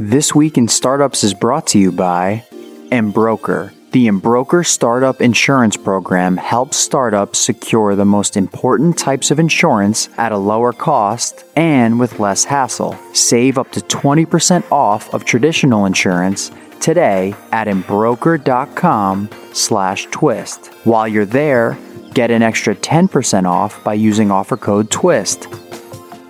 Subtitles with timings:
[0.00, 2.44] This Week in Startups is brought to you by
[2.90, 3.72] Embroker.
[3.92, 10.32] The Embroker Startup Insurance Program helps startups secure the most important types of insurance at
[10.32, 12.98] a lower cost and with less hassle.
[13.12, 16.50] Save up to 20% off of traditional insurance
[16.80, 20.74] today at embroker.com slash twist.
[20.82, 21.78] While you're there,
[22.14, 25.63] get an extra 10% off by using offer code TWIST.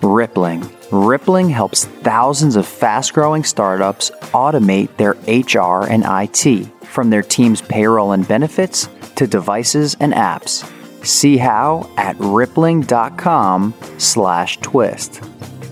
[0.04, 0.70] Rippling.
[0.92, 7.62] Rippling helps thousands of fast growing startups automate their HR and IT, from their team's
[7.62, 10.70] payroll and benefits to devices and apps.
[11.04, 15.22] See how at rippling.com slash twist.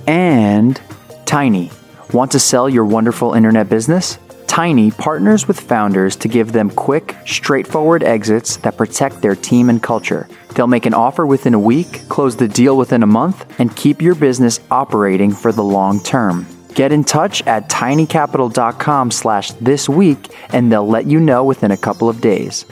[0.06, 0.80] And
[1.26, 1.70] Tiny.
[2.12, 4.18] Want to sell your wonderful internet business?
[4.46, 9.82] Tiny partners with founders to give them quick, straightforward exits that protect their team and
[9.82, 10.28] culture.
[10.54, 14.02] They'll make an offer within a week, close the deal within a month, and keep
[14.02, 16.46] your business operating for the long term.
[16.74, 21.76] Get in touch at tinycapital.com slash this week and they'll let you know within a
[21.76, 22.64] couple of days.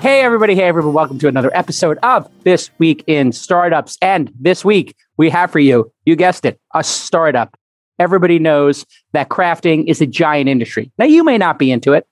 [0.00, 0.54] Hey, everybody.
[0.54, 0.94] Hey, everyone.
[0.94, 3.98] Welcome to another episode of This Week in Startups.
[4.02, 7.56] And this week, we have for you, you guessed it, a startup.
[8.00, 10.90] Everybody knows that crafting is a giant industry.
[10.98, 12.06] Now, you may not be into it,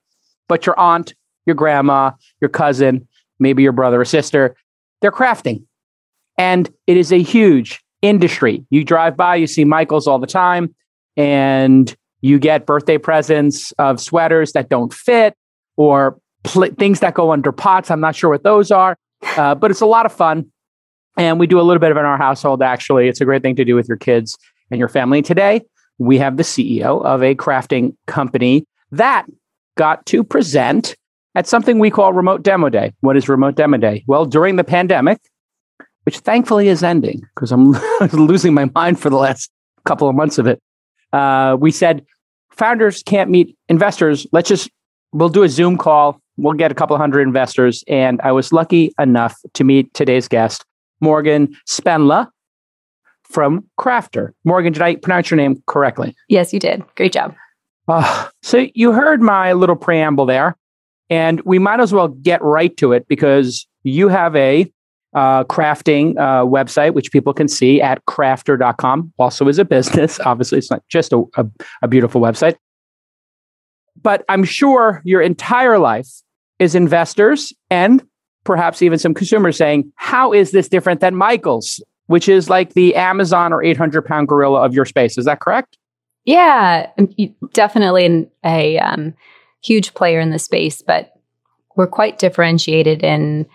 [0.47, 1.15] but your aunt,
[1.47, 3.09] your grandma, your cousin,
[3.41, 4.55] maybe your brother or sister,
[5.01, 5.65] they're crafting.
[6.39, 8.65] And it is a huge industry.
[8.71, 10.75] You drive by, you see Michaels all the time,
[11.17, 15.35] and you get birthday presents of sweaters that don't fit
[15.77, 17.91] or pl- things that go under pots.
[17.91, 18.97] I'm not sure what those are,
[19.37, 20.51] uh, but it's a lot of fun.
[21.17, 23.09] And we do a little bit of it in our household, actually.
[23.09, 24.39] It's a great thing to do with your kids
[24.71, 25.23] and your family.
[25.23, 25.63] Today,
[25.99, 29.27] we have the CEO of a crafting company that
[29.77, 30.97] got to present
[31.35, 32.93] at something we call Remote Demo Day.
[33.01, 34.05] What is Remote Demo Day?
[34.07, 35.21] Well, during the pandemic,
[36.05, 37.73] which thankfully is ending because I'm
[38.13, 39.51] losing my mind for the last
[39.85, 40.61] couple of months of it,
[41.13, 42.05] uh, we said
[42.53, 44.27] founders can't meet investors.
[44.33, 44.71] Let's just,
[45.13, 46.21] we'll do a Zoom call.
[46.37, 47.85] We'll get a couple hundred investors.
[47.87, 50.65] And I was lucky enough to meet today's guest,
[51.01, 52.29] Morgan Spenla
[53.23, 54.33] from Crafter.
[54.45, 56.17] Morgan, did I pronounce your name correctly?
[56.29, 56.83] Yes, you did.
[56.97, 57.35] Great job.
[57.87, 60.57] Uh, so you heard my little preamble there.
[61.11, 64.73] And we might as well get right to it because you have a
[65.13, 70.21] uh, crafting uh, website, which people can see at crafter.com, also is a business.
[70.25, 71.47] Obviously, it's not just a, a,
[71.83, 72.57] a beautiful website.
[74.01, 76.09] But I'm sure your entire life
[76.59, 78.07] is investors and
[78.45, 82.95] perhaps even some consumers saying, How is this different than Michael's, which is like the
[82.95, 85.19] Amazon or 800 pound gorilla of your space?
[85.19, 85.77] Is that correct?
[86.25, 86.91] Yeah,
[87.53, 89.15] definitely a um,
[89.63, 91.13] huge player in the space, but
[91.77, 93.47] we're quite differentiated in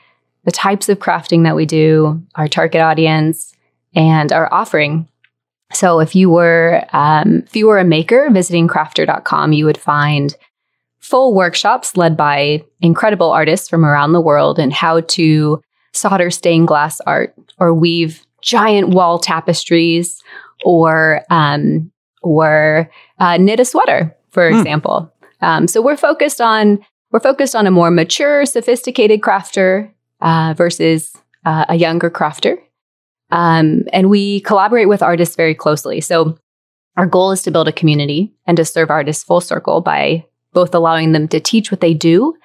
[0.43, 3.53] the types of crafting that we do, our target audience,
[3.95, 5.07] and our offering.
[5.73, 10.35] So if you were um, if you were a maker visiting crafter.com, you would find
[10.99, 15.61] full workshops led by incredible artists from around the world and how to
[15.93, 20.21] solder stained glass art or weave giant wall tapestries
[20.63, 21.91] or um,
[22.21, 22.89] or
[23.19, 24.57] uh, knit a sweater, for mm.
[24.57, 25.11] example.
[25.41, 26.79] Um, so we're focused on
[27.11, 29.91] we're focused on a more mature, sophisticated crafter
[30.21, 31.15] uh, versus
[31.45, 32.57] uh, a younger crafter,
[33.31, 36.01] um, and we collaborate with artists very closely.
[36.01, 36.37] So
[36.97, 40.73] our goal is to build a community and to serve artists full circle by both
[40.73, 42.35] allowing them to teach what they do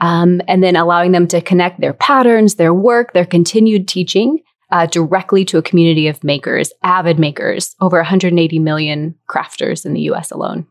[0.00, 4.86] um, and then allowing them to connect their patterns, their work, their continued teaching uh,
[4.86, 10.30] directly to a community of makers, avid makers, over 180 million crafters in the US
[10.30, 10.66] alone.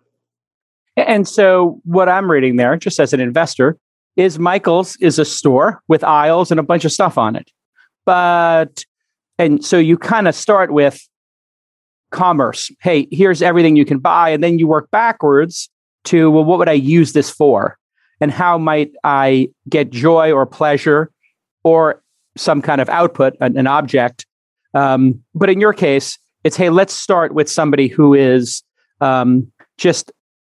[0.97, 3.77] And so what I'm reading there, just as an investor,
[4.15, 7.51] is Michael's is a store with aisles and a bunch of stuff on it.
[8.05, 8.85] But
[9.37, 11.05] and so you kind of start with
[12.11, 12.71] commerce.
[12.81, 14.29] Hey, here's everything you can buy.
[14.29, 15.69] And then you work backwards
[16.05, 17.77] to, well, what would I use this for?
[18.21, 21.11] And how might I get joy or pleasure
[21.63, 22.01] or
[22.37, 24.25] some kind of output, an, an object?
[24.73, 28.63] Um, but in your case, it's, hey, let's start with somebody who is
[29.01, 30.11] um, just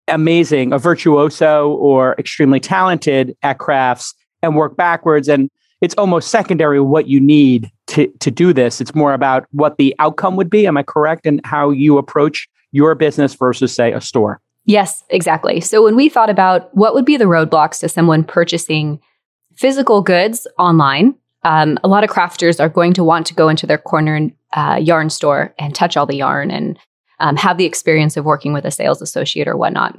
[0.09, 5.29] amazing, a virtuoso or extremely talented at crafts and work backwards.
[5.29, 5.51] And
[5.81, 8.81] it's almost secondary what you need to, to do this.
[8.81, 10.67] It's more about what the outcome would be.
[10.67, 11.27] Am I correct?
[11.27, 14.41] And how you approach your business versus, say, a store.
[14.65, 15.61] Yes, exactly.
[15.61, 19.01] So when we thought about what would be the roadblocks to someone purchasing
[19.57, 23.67] physical goods online, um, a lot of crafters are going to want to go into
[23.67, 26.79] their corner uh, yarn store and touch all the yarn and
[27.21, 29.99] um, have the experience of working with a sales associate or whatnot.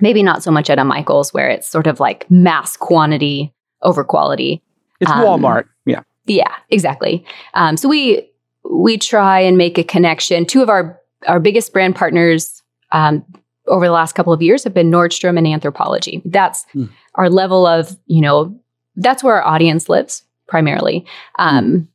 [0.00, 3.52] Maybe not so much at a Michael's where it's sort of like mass quantity
[3.82, 4.62] over quality.
[5.00, 5.64] It's um, Walmart.
[5.86, 6.02] Yeah.
[6.26, 7.24] Yeah, exactly.
[7.54, 8.28] Um, so we
[8.70, 10.44] we try and make a connection.
[10.44, 12.62] Two of our our biggest brand partners,
[12.92, 13.24] um,
[13.66, 16.22] over the last couple of years have been Nordstrom and Anthropologie.
[16.24, 16.88] That's mm.
[17.16, 18.58] our level of, you know,
[18.96, 21.06] that's where our audience lives primarily.
[21.38, 21.88] Um.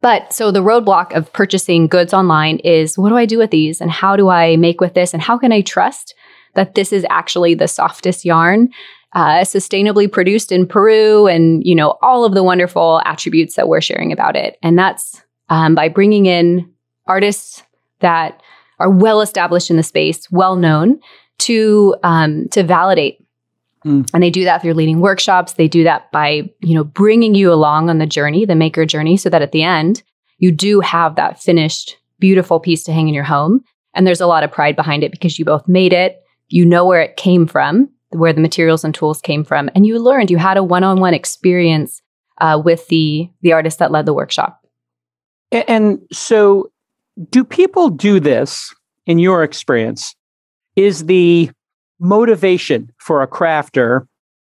[0.00, 3.80] But so the roadblock of purchasing goods online is what do I do with these?
[3.80, 5.12] And how do I make with this?
[5.12, 6.14] And how can I trust
[6.54, 8.68] that this is actually the softest yarn
[9.14, 13.80] uh, sustainably produced in Peru and you know all of the wonderful attributes that we're
[13.80, 14.56] sharing about it?
[14.62, 16.70] And that's um, by bringing in
[17.06, 17.62] artists
[18.00, 18.40] that
[18.78, 21.00] are well established in the space well known
[21.38, 23.17] to um, to validate
[23.88, 24.08] Mm.
[24.12, 25.54] And they do that through leading workshops.
[25.54, 29.16] They do that by, you know, bringing you along on the journey, the maker journey,
[29.16, 30.02] so that at the end,
[30.38, 33.64] you do have that finished, beautiful piece to hang in your home.
[33.94, 36.22] And there's a lot of pride behind it because you both made it.
[36.48, 39.98] You know where it came from, where the materials and tools came from, and you
[39.98, 40.30] learned.
[40.30, 42.00] You had a one-on-one experience
[42.40, 44.60] uh, with the the artist that led the workshop.
[45.50, 46.70] And so,
[47.30, 48.74] do people do this
[49.06, 50.14] in your experience?
[50.76, 51.50] Is the
[52.00, 54.06] motivation for a crafter,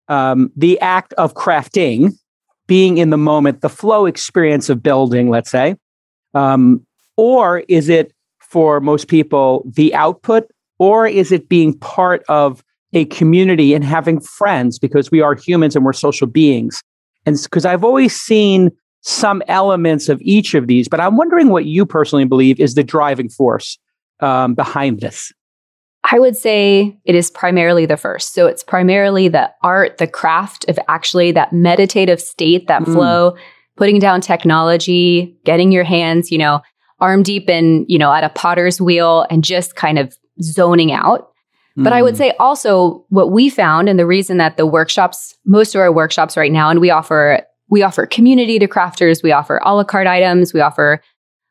[0.07, 2.13] um, the act of crafting,
[2.67, 5.75] being in the moment, the flow experience of building, let's say?
[6.33, 6.85] Um,
[7.17, 10.49] or is it for most people the output?
[10.77, 12.63] Or is it being part of
[12.93, 16.81] a community and having friends because we are humans and we're social beings?
[17.25, 18.71] And because I've always seen
[19.01, 22.83] some elements of each of these, but I'm wondering what you personally believe is the
[22.83, 23.77] driving force
[24.19, 25.31] um, behind this.
[26.03, 28.33] I would say it is primarily the first.
[28.33, 32.93] So it's primarily the art, the craft of actually that meditative state, that mm.
[32.93, 33.35] flow,
[33.75, 36.61] putting down technology, getting your hands, you know,
[36.99, 41.31] arm deep in, you know, at a potter's wheel and just kind of zoning out.
[41.77, 41.83] Mm.
[41.83, 42.17] But I would mm.
[42.17, 46.37] say also what we found and the reason that the workshops, most of our workshops
[46.37, 50.07] right now, and we offer, we offer community to crafters, we offer a la carte
[50.07, 51.01] items, we offer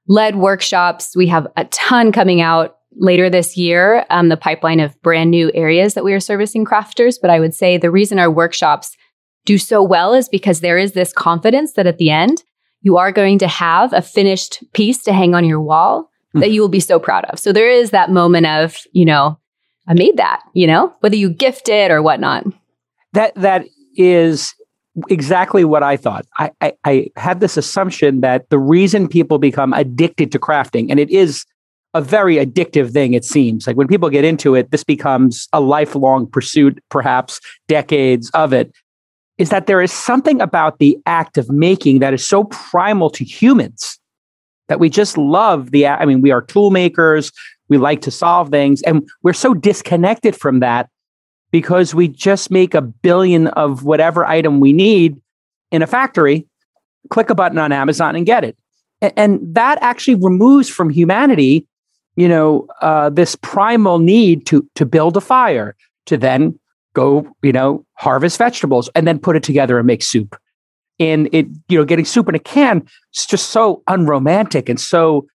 [0.09, 1.15] led workshops.
[1.15, 5.50] We have a ton coming out later this year um, the pipeline of brand new
[5.55, 7.17] areas that we are servicing crafters.
[7.20, 8.96] But I would say the reason our workshops
[9.44, 12.43] do so well is because there is this confidence that at the end,
[12.82, 16.40] you are going to have a finished piece to hang on your wall mm.
[16.40, 17.38] that you will be so proud of.
[17.38, 19.38] So there is that moment of, you know,
[19.87, 22.44] I made that, you know, whether you gift it or whatnot.
[23.14, 24.55] That that is
[25.08, 26.26] exactly what I thought.
[26.37, 31.00] I, I, I had this assumption that the reason people become addicted to crafting, and
[31.00, 31.44] it is
[31.94, 33.67] a very addictive thing, it seems.
[33.67, 38.73] Like when people get into it, this becomes a lifelong pursuit, perhaps decades of it.
[39.38, 43.25] Is that there is something about the act of making that is so primal to
[43.25, 43.99] humans
[44.69, 45.87] that we just love the.
[45.87, 47.31] I mean, we are tool makers,
[47.69, 50.88] we like to solve things, and we're so disconnected from that
[51.50, 55.20] because we just make a billion of whatever item we need
[55.70, 56.46] in a factory,
[57.11, 58.56] click a button on Amazon and get it.
[59.00, 61.67] And that actually removes from humanity
[62.19, 65.76] you know, uh, this primal need to to build a fire,
[66.06, 66.59] to then
[66.93, 70.37] go, you know, harvest vegetables and then put it together and make soup.
[70.99, 72.85] And it, you know, getting soup in a can
[73.15, 75.29] is just so unromantic and so,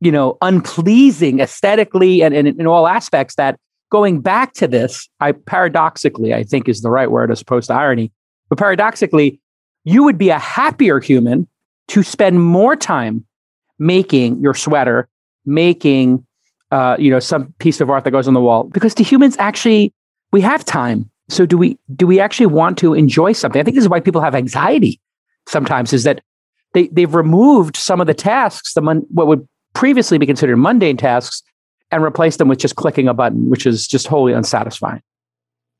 [0.00, 3.56] you know, unpleasing aesthetically and, and in all aspects that
[3.92, 7.74] going back to this, I paradoxically, I think is the right word as opposed to
[7.74, 8.10] irony,
[8.48, 9.38] but paradoxically,
[9.84, 11.46] you would be a happier human
[11.88, 13.24] to spend more time
[13.78, 15.08] making your sweater
[15.46, 16.24] making
[16.70, 18.64] uh, you know some piece of art that goes on the wall.
[18.64, 19.92] Because to humans actually
[20.32, 21.10] we have time.
[21.28, 23.60] So do we do we actually want to enjoy something?
[23.60, 25.00] I think this is why people have anxiety
[25.46, 26.20] sometimes is that
[26.72, 30.96] they they've removed some of the tasks the mon- what would previously be considered mundane
[30.96, 31.42] tasks
[31.90, 35.02] and replaced them with just clicking a button which is just wholly unsatisfying.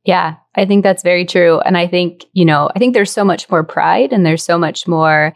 [0.05, 1.61] Yeah i think that's very true.
[1.61, 4.59] And i think you know i think there's so much more pride and there's so
[4.59, 5.35] much more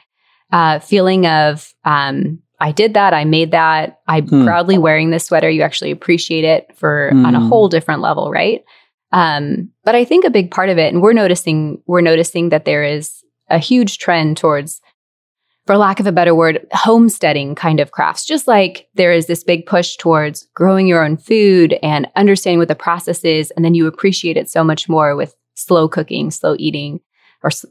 [0.53, 3.15] uh, feeling of um, I did that.
[3.15, 4.01] I made that.
[4.09, 4.45] I'm hmm.
[4.45, 5.49] proudly wearing this sweater.
[5.49, 7.49] You actually appreciate it for on a hmm.
[7.49, 8.65] whole different level, right?
[9.13, 12.65] Um, but I think a big part of it, and we're noticing, we're noticing that
[12.65, 14.83] there is a huge trend towards,
[15.67, 18.27] for lack of a better word, homesteading kind of crafts.
[18.27, 22.69] Just like there is this big push towards growing your own food and understanding what
[22.69, 26.55] the process is, and then you appreciate it so much more with slow cooking, slow
[26.59, 27.01] eating,
[27.43, 27.65] or s-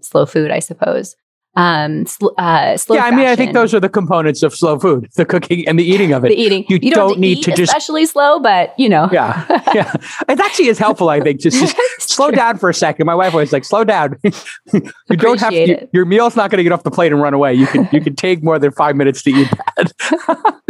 [0.00, 1.16] slow food, I suppose
[1.58, 2.94] um, sl- uh, slow.
[2.94, 5.76] Yeah, I mean, I think those are the components of slow food: the cooking and
[5.76, 6.28] the eating of it.
[6.28, 6.64] the eating.
[6.68, 9.08] You, you don't, don't need to just especially slow, but you know.
[9.10, 9.92] Yeah, yeah.
[10.28, 11.08] It actually is helpful.
[11.08, 11.76] I think just, just
[12.10, 12.36] slow true.
[12.36, 13.06] down for a second.
[13.06, 14.16] My wife always like, slow down.
[14.22, 14.30] you
[14.72, 15.56] Appreciate don't have to.
[15.56, 15.90] It.
[15.92, 17.54] Your meal's not going to get off the plate and run away.
[17.54, 20.60] You can you can take more than five minutes to eat that.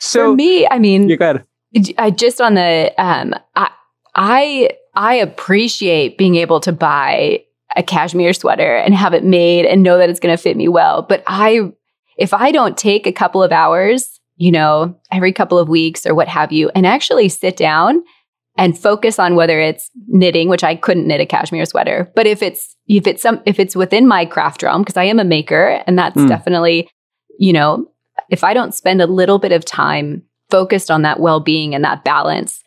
[0.00, 1.42] so for me, I mean, you got
[1.98, 3.70] I just on the um, I
[4.14, 7.44] I I appreciate being able to buy
[7.76, 10.68] a cashmere sweater and have it made and know that it's going to fit me
[10.68, 11.02] well.
[11.02, 11.72] But I,
[12.18, 16.14] if I don't take a couple of hours, you know, every couple of weeks or
[16.14, 18.02] what have you, and actually sit down
[18.56, 22.42] and focus on whether it's knitting, which I couldn't knit a cashmere sweater, but if
[22.42, 25.82] it's if it's some if it's within my craft realm, because I am a maker,
[25.86, 26.28] and that's mm.
[26.28, 26.90] definitely,
[27.38, 27.86] you know,
[28.30, 32.04] if I don't spend a little bit of time focused on that well-being and that
[32.04, 32.62] balance,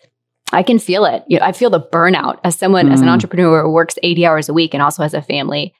[0.52, 1.24] I can feel it.
[1.28, 2.94] You know, I feel the burnout as someone, mm.
[2.94, 3.14] as an hmm.
[3.14, 5.74] entrepreneur who works 80 hours a week and also has a family.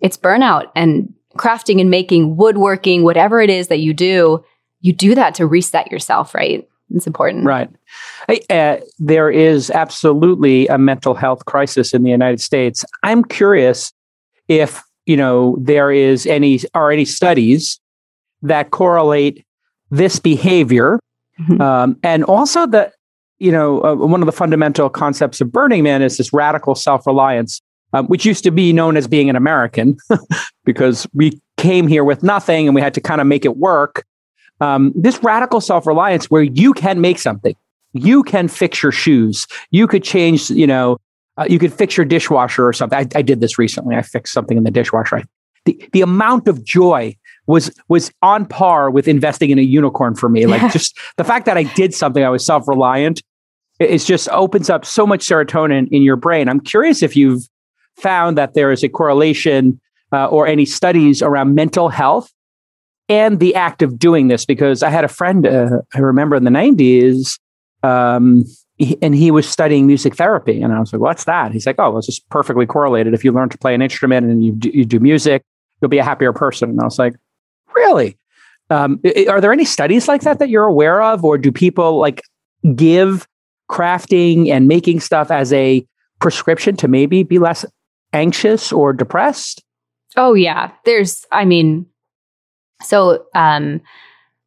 [0.00, 4.44] It's burnout and crafting and making, woodworking, whatever it is that you do,
[4.80, 6.66] you do that to reset yourself, right?
[6.92, 7.44] It's important.
[7.44, 7.70] Right.
[8.50, 12.84] Uh, there is absolutely a mental health crisis in the United States.
[13.04, 13.92] I'm curious
[14.48, 17.78] if, you know, there is any, are any studies
[18.42, 19.44] that correlate
[19.90, 20.98] this behavior
[21.38, 21.60] mm-hmm.
[21.60, 22.92] um, and also the,
[23.40, 27.06] you know, uh, one of the fundamental concepts of Burning Man is this radical self
[27.06, 27.60] reliance
[27.92, 29.96] um, which used to be known as being an American,
[30.64, 34.04] because we came here with nothing and we had to kind of make it work.
[34.60, 37.54] Um, this radical self reliance, where you can make something,
[37.92, 40.98] you can fix your shoes, you could change, you know,
[41.38, 42.98] uh, you could fix your dishwasher or something.
[42.98, 43.96] I, I, did this recently.
[43.96, 45.18] I fixed something in the dishwasher.
[45.18, 45.24] I,
[45.64, 47.16] the the amount of joy
[47.46, 50.46] was was on par with investing in a unicorn for me.
[50.46, 53.22] Like just the fact that I did something, I was self reliant.
[53.80, 56.48] It just opens up so much serotonin in your brain.
[56.48, 57.48] I'm curious if you've
[57.96, 59.80] found that there is a correlation
[60.12, 62.30] uh, or any studies around mental health
[63.08, 66.44] and the act of doing this because I had a friend uh, I remember in
[66.44, 67.38] the 90s
[67.82, 68.44] um,
[69.02, 71.52] and he was studying music therapy and I was like what's that?
[71.52, 73.14] He's like oh it's just perfectly correlated.
[73.14, 75.42] If you learn to play an instrument and you do, you do music
[75.80, 76.70] you'll be a happier person.
[76.70, 77.14] And I was like
[77.74, 78.16] really?
[78.68, 82.22] Um, are there any studies like that that you're aware of or do people like
[82.76, 83.26] give
[83.70, 85.86] crafting and making stuff as a
[86.20, 87.64] prescription to maybe be less
[88.12, 89.62] anxious or depressed?
[90.16, 91.86] Oh yeah, there's I mean
[92.82, 93.80] so um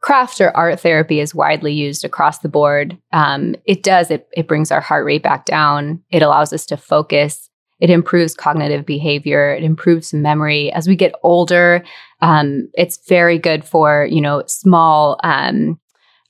[0.02, 2.98] craft or art therapy is widely used across the board.
[3.14, 6.04] Um, it does it it brings our heart rate back down.
[6.12, 7.50] It allows us to focus.
[7.80, 9.54] It improves cognitive behavior.
[9.54, 10.72] It improves memory.
[10.74, 11.84] As we get older,
[12.22, 15.80] um, it's very good for you know small um,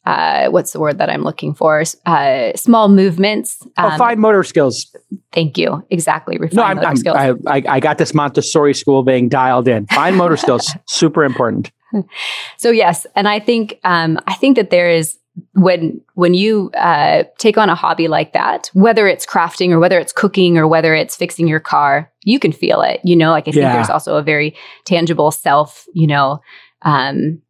[0.05, 1.83] uh, what's the word that I'm looking for?
[2.05, 3.65] Uh, small movements.
[3.77, 4.93] Oh, um, oh, fine motor skills.
[5.31, 5.86] Thank you.
[5.89, 6.38] Exactly.
[6.38, 7.15] Refined no, I'm, motor I'm, skills.
[7.17, 9.88] I, I, I got this Montessori school being dialed in.
[9.88, 11.72] Fine motor skills, super important.
[12.57, 15.17] So yes, and I think um, I think that there is
[15.53, 20.00] when when you uh, take on a hobby like that, whether it's crafting or whether
[20.00, 23.00] it's cooking or whether it's fixing your car, you can feel it.
[23.03, 23.74] You know, like I think yeah.
[23.74, 24.55] there's also a very
[24.86, 25.86] tangible self.
[25.93, 26.41] You know,
[26.81, 27.41] um,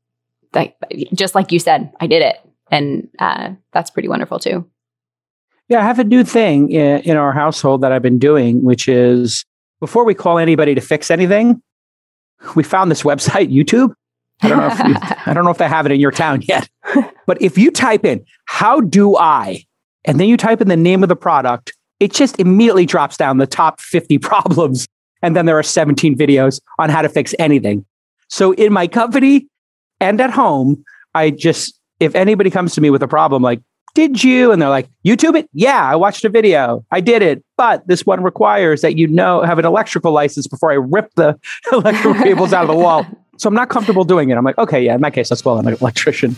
[0.53, 0.75] like
[1.13, 2.37] just like you said, I did it,
[2.71, 4.69] and uh, that's pretty wonderful too.
[5.69, 8.87] Yeah, I have a new thing in, in our household that I've been doing, which
[8.87, 9.45] is
[9.79, 11.61] before we call anybody to fix anything,
[12.55, 13.93] we found this website, YouTube.
[14.41, 14.95] I don't know if you,
[15.25, 16.69] I don't know if they have it in your town yet,
[17.27, 19.63] but if you type in "How do I,"
[20.05, 23.37] and then you type in the name of the product, it just immediately drops down
[23.37, 24.87] the top 50 problems,
[25.21, 27.85] and then there are 17 videos on how to fix anything.
[28.27, 29.47] So in my company
[30.03, 30.83] and at home,
[31.15, 33.61] I just if anybody comes to me with a problem like,
[33.95, 34.51] did you?
[34.51, 35.47] And they're like, YouTube it?
[35.53, 36.83] Yeah, I watched a video.
[36.91, 37.43] I did it.
[37.57, 41.39] But this one requires that you know have an electrical license before I rip the
[41.71, 43.05] electrical cables out of the wall.
[43.39, 44.37] So I'm not comfortable doing it.
[44.37, 46.35] I'm like, okay, yeah, in that case, let's call an electrician.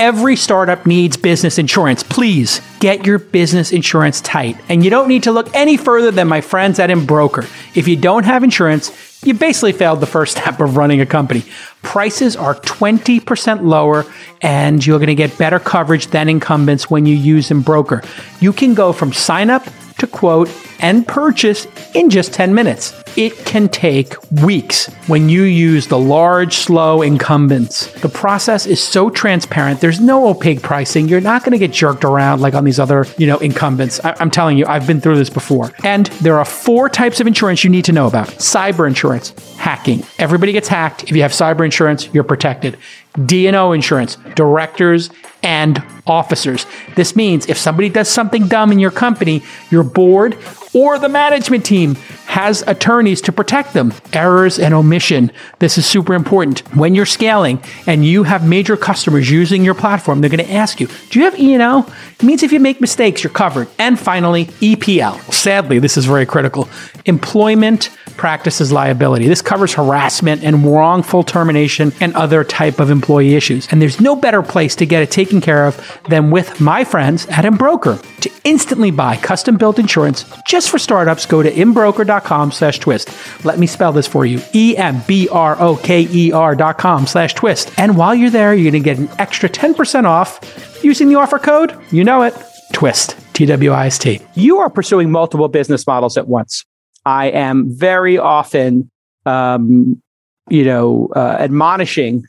[0.00, 2.02] Every startup needs business insurance.
[2.02, 4.56] Please get your business insurance tight.
[4.70, 7.44] And you don't need to look any further than my friends at Embroker.
[7.76, 8.90] If you don't have insurance,
[9.26, 11.44] you basically failed the first step of running a company.
[11.82, 14.06] Prices are 20% lower
[14.40, 18.02] and you're going to get better coverage than incumbents when you use Embroker.
[18.40, 19.66] You can go from sign up
[20.00, 22.94] to quote and purchase in just 10 minutes.
[23.16, 27.90] It can take weeks when you use the large, slow incumbents.
[28.00, 29.80] The process is so transparent.
[29.80, 31.08] There's no opaque pricing.
[31.08, 34.00] You're not going to get jerked around like on these other, you know, incumbents.
[34.04, 35.72] I- am telling you, I've been through this before.
[35.84, 38.28] And there are four types of insurance you need to know about.
[38.28, 40.04] Cyber insurance, hacking.
[40.18, 41.04] Everybody gets hacked.
[41.04, 42.78] If you have cyber insurance, you're protected.
[43.26, 45.10] D&O insurance, directors
[45.42, 46.66] and officers.
[46.96, 50.36] This means if somebody does something dumb in your company, your board
[50.74, 51.96] or the management team
[52.30, 53.92] has attorneys to protect them.
[54.12, 55.32] Errors and omission.
[55.58, 56.60] This is super important.
[56.76, 60.80] When you're scaling and you have major customers using your platform, they're going to ask
[60.80, 61.86] you, "Do you have E&O?"
[62.20, 63.66] It means if you make mistakes, you're covered.
[63.78, 65.18] And finally, EPL.
[65.32, 66.68] Sadly, this is very critical.
[67.04, 69.26] Employment practices liability.
[69.26, 73.66] This covers harassment and wrongful termination and other type of employee issues.
[73.70, 77.26] And there's no better place to get it taken care of than with my friends
[77.28, 77.98] at Embroker.
[78.20, 83.10] To instantly buy custom built insurance just for startups, go to embroker.com embroker.com slash twist.
[83.44, 84.40] Let me spell this for you.
[84.54, 87.72] E-M-B-R-O-K-E-R dot com slash twist.
[87.78, 91.38] And while you're there, you're going to get an extra 10% off using the offer
[91.38, 92.34] code, you know it,
[92.72, 94.20] twist, T-W-I-S-T.
[94.34, 96.64] You are pursuing multiple business models at once.
[97.04, 98.90] I am very often,
[99.26, 100.00] um,
[100.48, 102.24] you know, uh, admonishing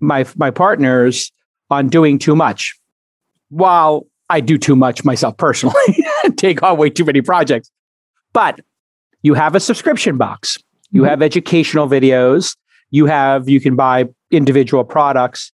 [0.00, 1.32] my my partners
[1.70, 2.76] on doing too much,
[3.48, 5.74] while I do too much myself personally,
[6.36, 7.70] take on way too many projects.
[8.32, 8.60] But
[9.22, 10.58] you have a subscription box.
[10.90, 11.10] You mm-hmm.
[11.10, 12.56] have educational videos.
[12.90, 15.52] You have you can buy individual products.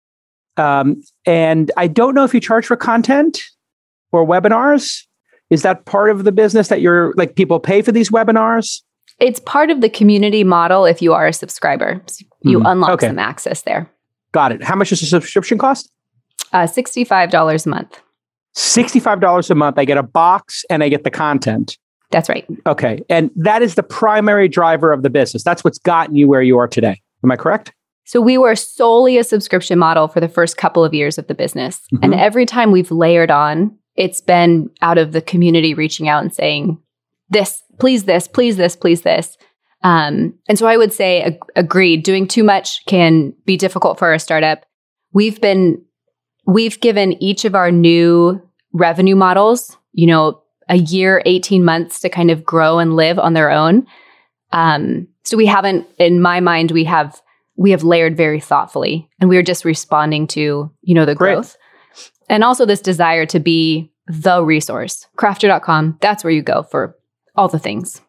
[0.55, 3.41] Um, and I don't know if you charge for content
[4.11, 5.03] or webinars.
[5.49, 8.81] Is that part of the business that you're like people pay for these webinars?
[9.19, 12.01] It's part of the community model if you are a subscriber.
[12.07, 13.07] So you mm, unlock okay.
[13.07, 13.89] some access there.
[14.31, 14.63] Got it.
[14.63, 15.91] How much does a subscription cost?
[16.53, 18.01] Uh, $65 a month.
[18.55, 19.77] $65 a month.
[19.77, 21.77] I get a box and I get the content.
[22.11, 22.45] That's right.
[22.65, 23.03] Okay.
[23.09, 25.43] And that is the primary driver of the business.
[25.43, 27.01] That's what's gotten you where you are today.
[27.23, 27.73] Am I correct?
[28.05, 31.35] So we were solely a subscription model for the first couple of years of the
[31.35, 31.81] business.
[31.93, 32.05] Mm-hmm.
[32.05, 36.33] And every time we've layered on, it's been out of the community reaching out and
[36.33, 36.79] saying,
[37.29, 39.37] this, please this, please this, please this.
[39.83, 44.13] Um, and so I would say, ag- agreed, doing too much can be difficult for
[44.13, 44.65] a startup.
[45.11, 45.83] We've been,
[46.45, 52.09] we've given each of our new revenue models, you know, a year, 18 months to
[52.09, 53.85] kind of grow and live on their own.
[54.51, 57.21] Um, so we haven't, in my mind, we have,
[57.55, 61.35] we have layered very thoughtfully and we are just responding to, you know, the Great.
[61.35, 61.57] growth
[62.29, 65.07] and also this desire to be the resource.
[65.17, 66.95] Crafter.com, that's where you go for
[67.35, 68.01] all the things.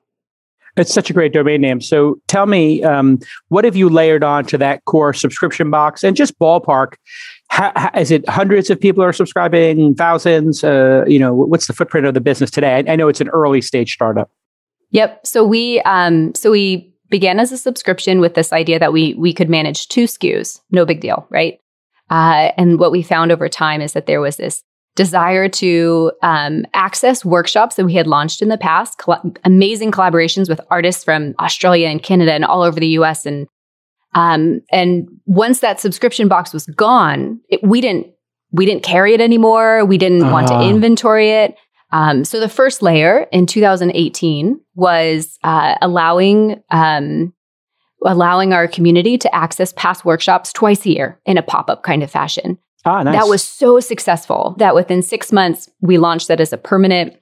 [0.76, 1.80] It's such a great domain name.
[1.80, 6.04] So tell me, um, what have you layered onto that core subscription box?
[6.04, 6.94] And just ballpark,
[7.48, 10.62] how, how, is it hundreds of people are subscribing, thousands?
[10.62, 12.84] Uh, you know, what's the footprint of the business today?
[12.86, 14.30] I, I know it's an early stage startup.
[14.90, 15.26] Yep.
[15.26, 19.32] So we, um, so we began as a subscription with this idea that we we
[19.32, 21.58] could manage two SKUs, no big deal, right?
[22.10, 24.62] Uh, and what we found over time is that there was this
[24.96, 30.48] desire to um, access workshops that we had launched in the past, coll- amazing collaborations
[30.48, 33.24] with artists from Australia and Canada and all over the US.
[33.24, 33.46] And
[34.18, 38.09] um, and once that subscription box was gone, it, we didn't
[38.50, 39.85] we didn't carry it anymore.
[39.85, 40.33] We didn't uh-huh.
[40.33, 40.68] want to uh-huh.
[40.68, 41.54] inventory it.
[41.92, 47.33] Um, so the first layer in 2018 was uh, allowing um,
[48.04, 52.02] allowing our community to access past workshops twice a year in a pop up kind
[52.02, 52.59] of fashion.
[52.85, 53.14] Ah, nice.
[53.14, 57.14] That was so successful that within six months, we launched that as a permanent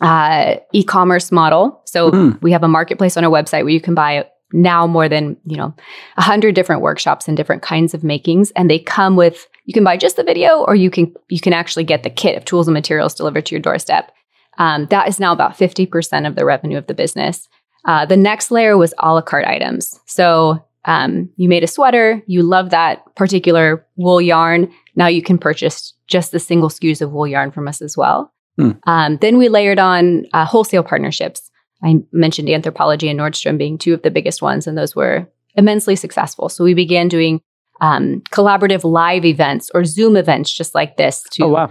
[0.00, 1.80] uh, e commerce model.
[1.86, 2.38] So mm-hmm.
[2.42, 5.56] we have a marketplace on our website where you can buy now more than you
[5.56, 5.74] know
[6.16, 9.84] a hundred different workshops and different kinds of makings and they come with you can
[9.84, 12.66] buy just the video or you can you can actually get the kit of tools
[12.66, 14.10] and materials delivered to your doorstep
[14.56, 17.48] um, that is now about 50% of the revenue of the business
[17.84, 19.98] uh, the next layer was a la carte items.
[20.06, 24.72] So um, you made a sweater, you love that particular wool yarn.
[24.94, 28.32] Now you can purchase just the single SKUs of wool yarn from us as well.
[28.56, 28.72] Hmm.
[28.86, 31.47] Um, then we layered on uh, wholesale partnerships.
[31.82, 35.96] I mentioned Anthropologie and Nordstrom being two of the biggest ones, and those were immensely
[35.96, 36.48] successful.
[36.48, 37.40] So we began doing
[37.80, 41.22] um, collaborative live events or Zoom events just like this.
[41.32, 41.70] To, oh, wow.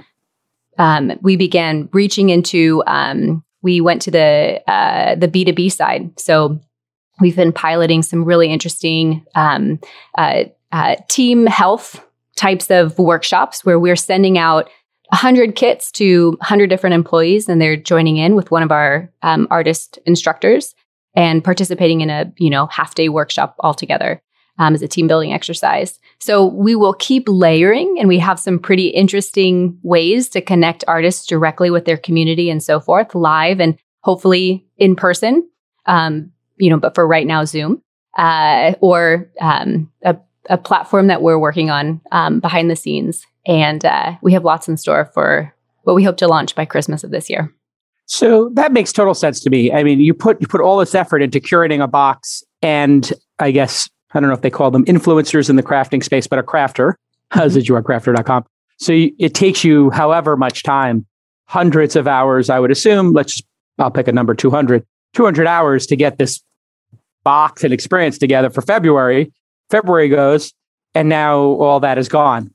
[0.77, 5.69] Um, we began reaching into um, we went to the uh, the B two B
[5.69, 6.17] side.
[6.19, 6.59] So
[7.19, 9.79] we've been piloting some really interesting um,
[10.17, 12.03] uh, uh, team health
[12.35, 14.69] types of workshops where we're sending out
[15.09, 19.47] 100 kits to 100 different employees and they're joining in with one of our um,
[19.49, 20.75] artist instructors
[21.15, 24.21] and participating in a you know half day workshop altogether
[24.59, 25.99] um, as a team building exercise.
[26.19, 31.25] So we will keep layering, and we have some pretty interesting ways to connect artists
[31.25, 35.47] directly with their community and so forth, live and hopefully in person.
[35.85, 37.81] Um, you know, but for right now, Zoom
[38.17, 40.17] uh, or um, a,
[40.49, 44.67] a, platform that we're working on um, behind the scenes, and uh, we have lots
[44.67, 47.51] in store for what we hope to launch by Christmas of this year.
[48.05, 49.71] So that makes total sense to me.
[49.71, 53.51] I mean, you put you put all this effort into curating a box, and I
[53.51, 56.43] guess I don't know if they call them influencers in the crafting space, but a
[56.43, 56.93] crafter,
[57.31, 57.39] mm-hmm.
[57.39, 58.45] as you are crafter.com.
[58.77, 61.05] So you, it takes you however much time,
[61.45, 63.13] hundreds of hours, I would assume.
[63.13, 63.47] Let's, just,
[63.79, 66.41] I'll pick a number 200, 200 hours to get this
[67.23, 69.33] box and experience together for February.
[69.69, 70.53] February goes,
[70.95, 72.53] and now all that is gone.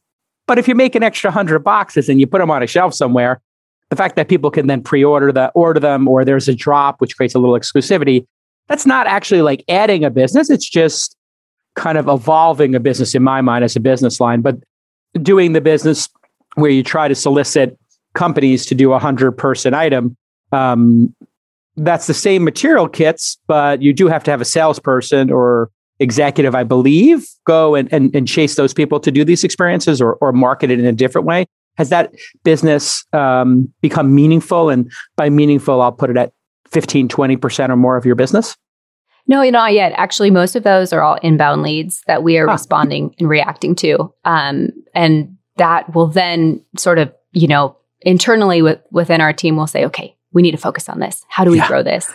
[0.52, 2.92] But if you make an extra 100 boxes and you put them on a shelf
[2.92, 3.40] somewhere,
[3.88, 7.16] the fact that people can then pre-order the order them or there's a drop which
[7.16, 8.26] creates a little exclusivity,
[8.68, 10.50] that's not actually like adding a business.
[10.50, 11.16] It's just
[11.74, 14.58] kind of evolving a business in my mind as a business line, but
[15.22, 16.06] doing the business
[16.56, 17.78] where you try to solicit
[18.12, 20.18] companies to do a hundred person item,
[20.52, 21.14] um,
[21.78, 25.70] that's the same material kits, but you do have to have a salesperson or
[26.02, 30.14] executive, I believe, go and, and, and chase those people to do these experiences or,
[30.14, 31.46] or market it in a different way.
[31.78, 32.12] Has that
[32.44, 34.68] business um, become meaningful?
[34.68, 36.32] And by meaningful, I'll put it at
[36.72, 38.56] 15, 20% or more of your business?
[39.26, 39.92] No, not yet.
[39.96, 42.52] Actually, most of those are all inbound leads that we are huh.
[42.52, 44.12] responding and reacting to.
[44.24, 49.66] Um, and that will then sort of, you know, internally with, within our team, we'll
[49.68, 51.24] say, okay, we need to focus on this.
[51.28, 51.68] How do we yeah.
[51.68, 52.12] grow this?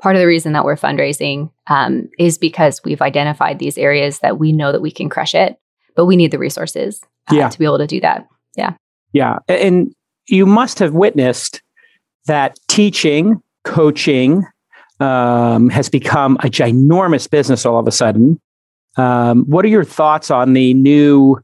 [0.00, 4.38] Part of the reason that we're fundraising um, is because we've identified these areas that
[4.38, 5.58] we know that we can crush it,
[5.94, 7.48] but we need the resources uh, yeah.
[7.48, 8.26] to be able to do that.
[8.56, 8.74] Yeah.
[9.12, 9.38] Yeah.
[9.48, 9.94] And
[10.26, 11.62] you must have witnessed
[12.26, 14.44] that teaching, coaching
[15.00, 18.40] um, has become a ginormous business all of a sudden.
[18.96, 21.38] Um, what are your thoughts on the new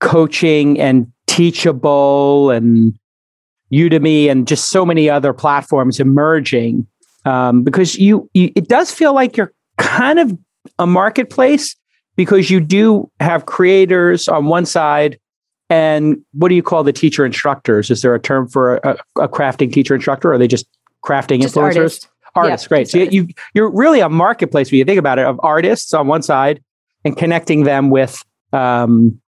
[0.00, 2.98] coaching and Teachable and
[3.72, 6.86] Udemy and just so many other platforms emerging?
[7.26, 10.36] Um, because you, you, it does feel like you're kind of
[10.78, 11.76] a marketplace
[12.14, 15.18] because you do have creators on one side
[15.68, 17.90] and what do you call the teacher instructors?
[17.90, 20.30] Is there a term for a, a crafting teacher instructor?
[20.30, 20.66] Or are they just
[21.04, 21.76] crafting just influencers?
[21.76, 22.08] Artists.
[22.36, 22.88] Artists, yeah, great.
[22.88, 26.22] So you, you're really a marketplace when you think about it of artists on one
[26.22, 26.62] side
[27.04, 29.20] and connecting them with um,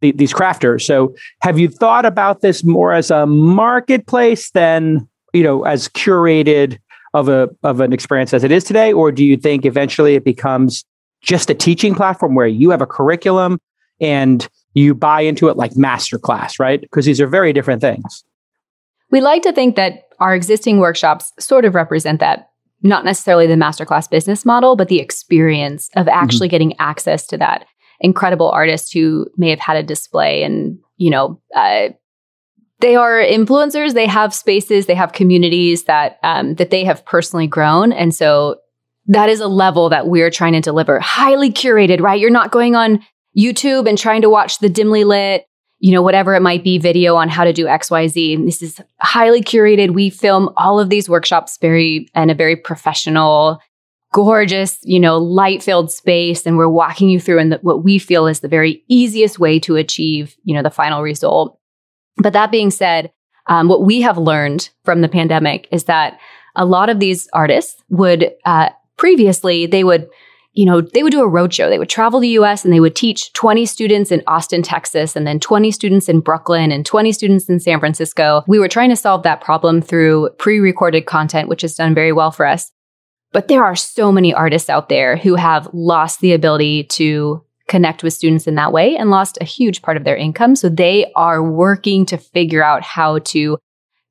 [0.00, 0.82] the, these crafters.
[0.82, 6.78] So have you thought about this more as a marketplace than you know as curated
[7.14, 10.24] of a of an experience as it is today, or do you think eventually it
[10.24, 10.84] becomes
[11.22, 13.58] just a teaching platform where you have a curriculum
[14.00, 16.80] and you buy into it like masterclass, right?
[16.82, 18.24] Because these are very different things.
[19.10, 22.50] We like to think that our existing workshops sort of represent that,
[22.82, 26.18] not necessarily the masterclass business model, but the experience of mm-hmm.
[26.18, 26.54] actually mm-hmm.
[26.54, 27.66] getting access to that
[28.00, 31.88] incredible artist who may have had a display and, you know, uh,
[32.80, 33.94] they are influencers.
[33.94, 38.56] They have spaces, they have communities that um, that they have personally grown, and so
[39.06, 40.98] that is a level that we're trying to deliver.
[40.98, 42.18] Highly curated, right?
[42.18, 43.04] You're not going on
[43.36, 45.46] YouTube and trying to watch the dimly lit,
[45.78, 48.44] you know, whatever it might be video on how to do XYZ.
[48.44, 49.92] This is highly curated.
[49.92, 53.60] We film all of these workshops very in a very professional,
[54.12, 56.46] gorgeous, you know, light filled space.
[56.46, 59.76] And we're walking you through in what we feel is the very easiest way to
[59.76, 61.58] achieve, you know, the final result.
[62.16, 63.12] But that being said,
[63.46, 66.18] um, what we have learned from the pandemic is that
[66.56, 70.08] a lot of these artists would, uh, previously, they would
[70.54, 71.68] you know, they would do a roadshow.
[71.68, 75.26] They would travel the US and they would teach 20 students in Austin, Texas, and
[75.26, 78.44] then 20 students in Brooklyn and 20 students in San Francisco.
[78.46, 82.12] We were trying to solve that problem through pre recorded content, which has done very
[82.12, 82.70] well for us.
[83.32, 88.02] But there are so many artists out there who have lost the ability to connect
[88.02, 90.54] with students in that way and lost a huge part of their income.
[90.54, 93.58] So they are working to figure out how to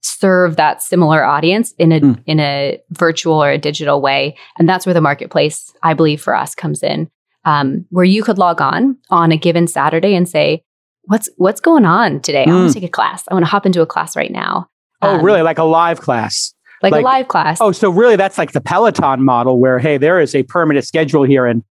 [0.01, 2.21] serve that similar audience in a mm.
[2.25, 4.35] in a virtual or a digital way.
[4.57, 7.09] And that's where the marketplace i believe for us comes in
[7.45, 10.63] um, where you could log on on a given saturday and say
[11.03, 12.45] what's what's going on today?
[12.45, 12.51] Mm.
[12.51, 13.23] i want to take a class.
[13.29, 14.67] I want to hop into a class right now.
[15.01, 15.41] Oh um, really?
[15.41, 16.53] Like a live class?
[16.81, 17.59] Like, like, a live class.
[17.61, 21.23] Oh so really that's like the peloton model where hey there is a permanent schedule
[21.23, 21.63] here and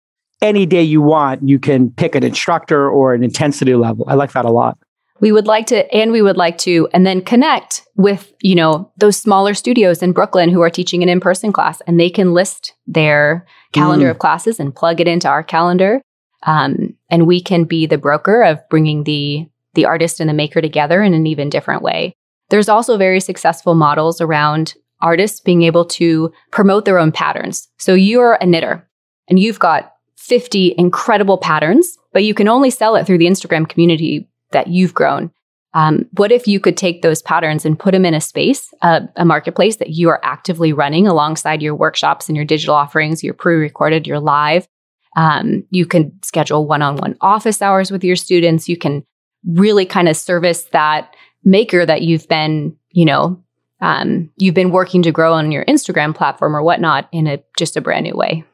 [0.42, 4.05] any day you want you can pick an instructor or an intensity level.
[4.09, 4.76] I like that a lot.
[5.20, 8.92] We would like to and we would like to and then connect with you know
[8.98, 12.74] those smaller studios in brooklyn who are teaching an in-person class and they can list
[12.87, 14.11] their calendar mm.
[14.11, 16.02] of classes and plug it into our calendar.
[16.44, 20.61] Um, and we can be the broker of bringing the the artist and the maker
[20.61, 22.14] together in an even different way.
[22.50, 27.68] There's also very successful models around artists being able to promote their own patterns.
[27.78, 28.87] So you're a knitter
[29.28, 29.91] and you've got
[30.22, 34.94] 50 incredible patterns but you can only sell it through the instagram community that you've
[34.94, 35.30] grown.
[35.74, 39.00] Um, what if you could take those patterns and put them in a space, uh,
[39.16, 43.35] a marketplace that you are actively running alongside your workshops and your digital offerings, your
[43.35, 44.68] pre recorded, your live?
[45.16, 48.68] Um, you can schedule one on one office hours with your students.
[48.68, 49.04] You can
[49.46, 53.42] really kind of service that maker that you've been, you know,
[53.80, 57.76] um, you've been working to grow on your Instagram platform or whatnot in a just
[57.76, 58.44] a brand new way.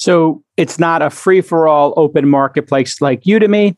[0.00, 3.76] So it's not a free for all open marketplace like Udemy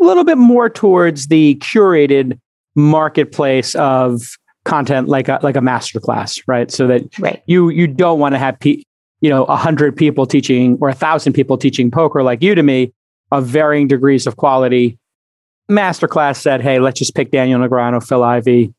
[0.00, 2.38] a little bit more towards the curated
[2.76, 4.22] marketplace of
[4.64, 6.70] content like a like a masterclass, right?
[6.70, 7.42] So that right.
[7.46, 8.84] you you don't want to have pe-
[9.20, 12.92] you know a hundred people teaching or a thousand people teaching poker like Udemy
[13.32, 14.96] of varying degrees of quality.
[15.68, 18.72] Masterclass said, "Hey, let's just pick Daniel Negreanu, Phil Ivey,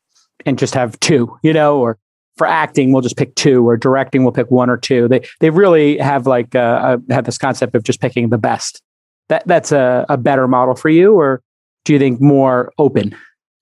[0.46, 1.98] and just have two, you know, or
[2.38, 5.08] for acting we'll just pick two, or directing we'll pick one or two.
[5.08, 8.82] They they really have like uh, uh have this concept of just picking the best
[9.30, 11.42] that that's a, a better model for you or
[11.86, 13.16] do you think more open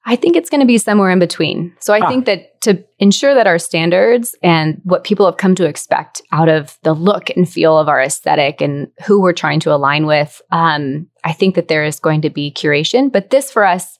[0.03, 1.73] I think it's going to be somewhere in between.
[1.79, 2.09] So I Ah.
[2.09, 6.49] think that to ensure that our standards and what people have come to expect out
[6.49, 10.41] of the look and feel of our aesthetic and who we're trying to align with,
[10.51, 13.11] um, I think that there is going to be curation.
[13.11, 13.99] But this for us,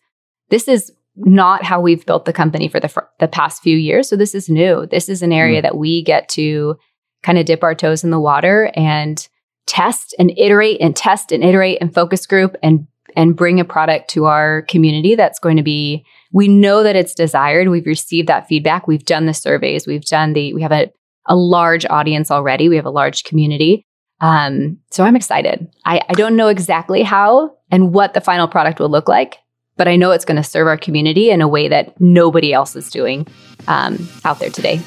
[0.49, 0.91] this is
[1.25, 4.09] not how we've built the company for the fr- the past few years.
[4.09, 4.85] So this is new.
[4.87, 6.75] This is an area that we get to
[7.23, 9.27] kind of dip our toes in the water and
[9.67, 14.09] test and iterate and test and iterate and focus group and and bring a product
[14.09, 17.67] to our community that's going to be we know that it's desired.
[17.67, 18.87] We've received that feedback.
[18.87, 19.85] We've done the surveys.
[19.85, 20.91] We've done the we have a,
[21.27, 22.69] a large audience already.
[22.69, 23.85] We have a large community.
[24.21, 25.67] Um, so i'm excited.
[25.83, 29.37] I, I don't know exactly how and what the final product will look like
[29.81, 32.75] but i know it's going to serve our community in a way that nobody else
[32.75, 33.25] is doing
[33.67, 34.79] um, out there today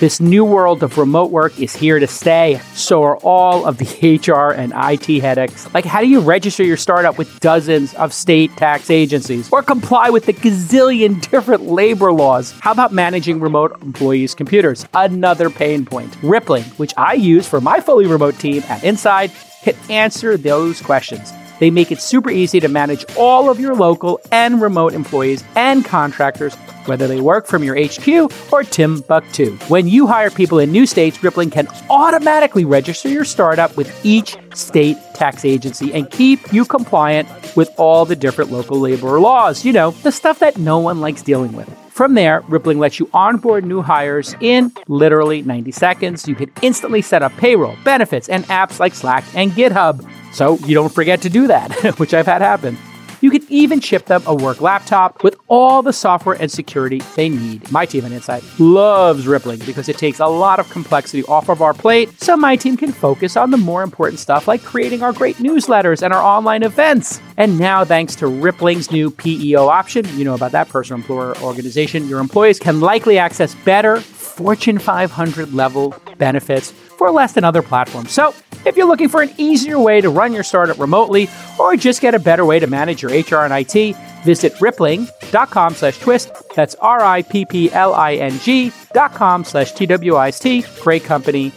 [0.00, 2.60] This new world of remote work is here to stay.
[2.74, 3.86] So are all of the
[4.26, 5.72] HR and IT headaches.
[5.72, 10.10] Like, how do you register your startup with dozens of state tax agencies or comply
[10.10, 12.50] with the gazillion different labor laws?
[12.60, 14.84] How about managing remote employees' computers?
[14.94, 16.14] Another pain point.
[16.22, 19.30] Rippling, which I use for my fully remote team at Inside,
[19.62, 21.32] can answer those questions.
[21.60, 25.84] They make it super easy to manage all of your local and remote employees and
[25.84, 26.54] contractors,
[26.86, 29.56] whether they work from your HQ or Timbuktu.
[29.68, 34.36] When you hire people in new states, Rippling can automatically register your startup with each
[34.54, 39.64] state tax agency and keep you compliant with all the different local labor laws.
[39.64, 41.68] You know, the stuff that no one likes dealing with.
[41.94, 46.26] From there, Rippling lets you onboard new hires in literally 90 seconds.
[46.26, 50.04] You can instantly set up payroll, benefits, and apps like Slack and GitHub.
[50.34, 52.76] So you don't forget to do that, which I've had happen.
[53.20, 57.30] You can even ship them a work laptop with all the software and security they
[57.30, 57.72] need.
[57.72, 61.62] My team at Inside loves Rippling because it takes a lot of complexity off of
[61.62, 65.14] our plate so my team can focus on the more important stuff like creating our
[65.14, 67.18] great newsletters and our online events.
[67.38, 72.06] And now, thanks to Rippling's new PEO option, you know about that personal employer organization,
[72.08, 74.02] your employees can likely access better
[74.34, 78.10] Fortune 500 level benefits for less than other platforms.
[78.10, 78.34] So,
[78.66, 82.14] if you're looking for an easier way to run your startup remotely or just get
[82.14, 86.32] a better way to manage your HR and IT, visit rippling.com slash twist.
[86.54, 90.64] That's R-I-P-P-L-I-N-G dot com slash T-W-I-S-T.
[90.80, 91.52] Great company.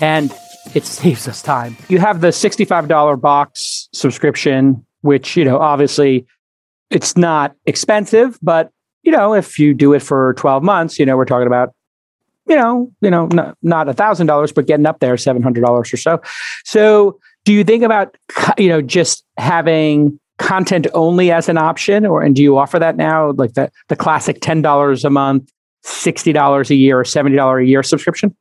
[0.00, 0.32] And
[0.74, 1.76] it saves us time.
[1.88, 6.26] You have the $65 box subscription, which, you know, obviously
[6.90, 8.70] it's not expensive, but
[9.02, 11.72] you know, if you do it for 12 months, you know, we're talking about
[12.48, 15.64] you know, you know, not not a thousand dollars, but getting up there, seven hundred
[15.64, 16.20] dollars or so.
[16.64, 18.16] So, do you think about
[18.56, 22.96] you know just having content only as an option, or and do you offer that
[22.96, 25.50] now, like the the classic ten dollars a month,
[25.82, 28.34] sixty dollars a year, or seventy dollars a year subscription?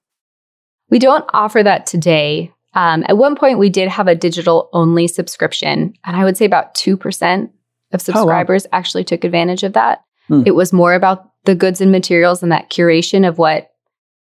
[0.90, 2.54] We don't offer that today.
[2.74, 6.46] Um, at one point, we did have a digital only subscription, and I would say
[6.46, 7.50] about 2%
[7.92, 10.04] of subscribers actually took advantage of that.
[10.28, 10.44] Hmm.
[10.46, 13.72] It was more about the goods and materials and that curation of what,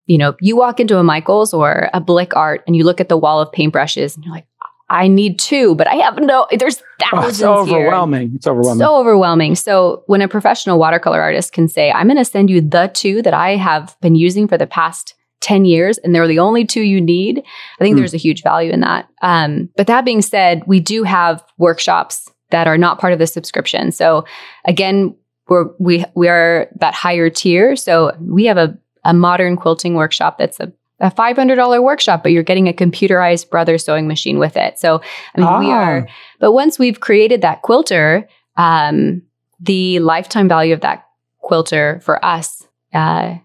[0.08, 3.08] you know, you walk into a Michaels or a Blick Art and you look at
[3.08, 4.46] the wall of paintbrushes and you're like,
[4.90, 7.78] I need two, but I have no, there's Oh, thousands it's here.
[7.78, 8.32] overwhelming.
[8.34, 8.84] It's overwhelming.
[8.84, 9.54] So overwhelming.
[9.54, 13.22] So when a professional watercolor artist can say, I'm going to send you the two
[13.22, 16.80] that I have been using for the past 10 years and they're the only two
[16.80, 17.38] you need,
[17.78, 17.98] I think Hmm.
[18.00, 19.08] there's a huge value in that.
[19.22, 23.26] Um, but that being said, we do have workshops that are not part of the
[23.26, 23.92] subscription.
[23.92, 24.24] So
[24.64, 25.14] again,
[25.48, 27.76] we're, we, we are that higher tier.
[27.76, 32.42] So we have a, a modern quilting workshop that's a a $500 workshop, but you're
[32.42, 34.80] getting a computerized brother sewing machine with it.
[34.80, 35.00] So,
[35.36, 35.78] I mean, we Ah.
[35.78, 36.08] are,
[36.40, 39.22] but once we've created that quilter, um,
[39.60, 41.04] the lifetime value of that
[41.38, 43.36] quilter for us uh,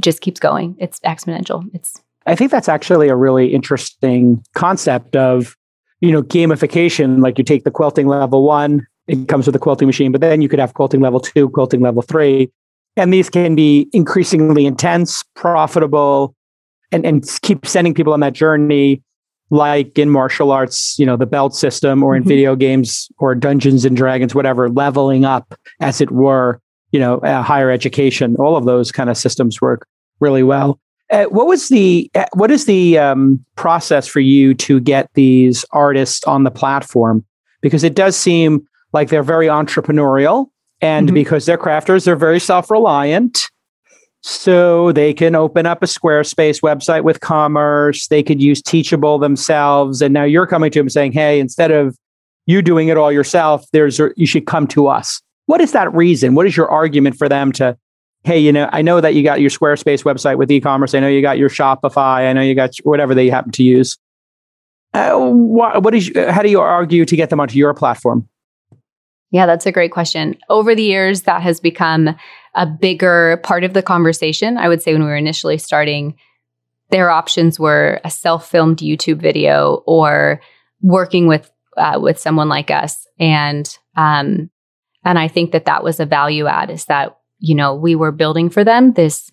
[0.00, 0.74] just keeps going.
[0.80, 1.64] It's exponential.
[1.72, 5.56] It's I think that's actually a really interesting concept of,
[6.00, 7.22] you know, gamification.
[7.22, 10.42] Like you take the quilting level one, it comes with a quilting machine, but then
[10.42, 12.50] you could have quilting level two, quilting level three.
[13.00, 16.34] And these can be increasingly intense, profitable,
[16.92, 19.02] and, and keep sending people on that journey,
[19.50, 22.28] like in martial arts, you know, the belt system, or in Mhm.
[22.28, 26.60] video games or Dungeons and Dragons, whatever, leveling up, as it were,
[26.92, 28.36] you know, uh, higher education.
[28.38, 29.86] All of those kind of systems work
[30.20, 30.78] really well.
[31.10, 35.64] Uh, what was the uh, what is the um, process for you to get these
[35.72, 37.24] artists on the platform?
[37.62, 40.46] Because it does seem like they're very entrepreneurial,
[40.80, 41.14] and Mhm.
[41.14, 43.48] because they're crafters, they're very self reliant.
[44.22, 48.06] So they can open up a Squarespace website with commerce.
[48.08, 51.96] They could use Teachable themselves, and now you're coming to them saying, "Hey, instead of
[52.46, 55.92] you doing it all yourself, there's a, you should come to us." What is that
[55.94, 56.34] reason?
[56.34, 57.76] What is your argument for them to
[58.24, 60.94] hey, you know, I know that you got your Squarespace website with e-commerce.
[60.94, 62.28] I know you got your Shopify.
[62.28, 63.96] I know you got whatever they happen to use.
[64.92, 68.28] Uh, what, what is how do you argue to get them onto your platform?
[69.30, 70.36] Yeah, that's a great question.
[70.48, 72.16] Over the years, that has become
[72.54, 74.58] a bigger part of the conversation.
[74.58, 76.16] I would say when we were initially starting,
[76.90, 80.40] their options were a self-filmed YouTube video or
[80.82, 84.50] working with uh, with someone like us, and um,
[85.04, 86.70] and I think that that was a value add.
[86.70, 89.30] Is that you know we were building for them this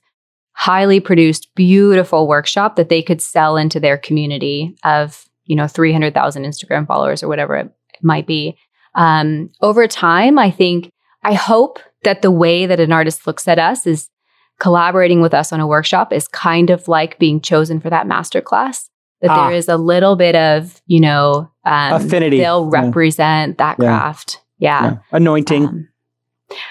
[0.54, 5.92] highly produced, beautiful workshop that they could sell into their community of you know three
[5.92, 7.72] hundred thousand Instagram followers or whatever it
[8.04, 8.56] might be.
[8.98, 10.92] Um, over time, I think
[11.24, 14.10] I hope that the way that an artist looks at us is
[14.60, 18.42] collaborating with us on a workshop is kind of like being chosen for that master
[18.42, 18.90] class.
[19.22, 19.48] That ah.
[19.48, 22.38] there is a little bit of, you know, um, affinity.
[22.38, 23.66] They'll represent yeah.
[23.66, 24.42] that craft.
[24.60, 24.84] Yeah.
[24.84, 24.98] yeah.
[25.12, 25.66] Anointing.
[25.66, 25.90] Um,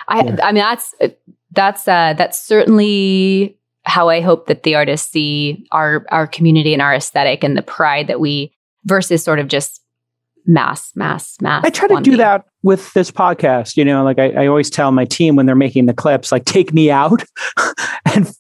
[0.09, 0.37] I, yeah.
[0.43, 0.95] I mean, that's,
[1.53, 6.83] that's, uh, that's certainly how I hope that the artists see our, our community and
[6.83, 8.53] our aesthetic and the pride that we,
[8.85, 9.81] versus sort of just
[10.47, 11.65] mass, mass, mass.
[11.65, 13.77] I try to do that with this podcast.
[13.77, 16.45] You know, like I, I always tell my team when they're making the clips, like
[16.45, 17.23] take me out
[18.15, 18.31] and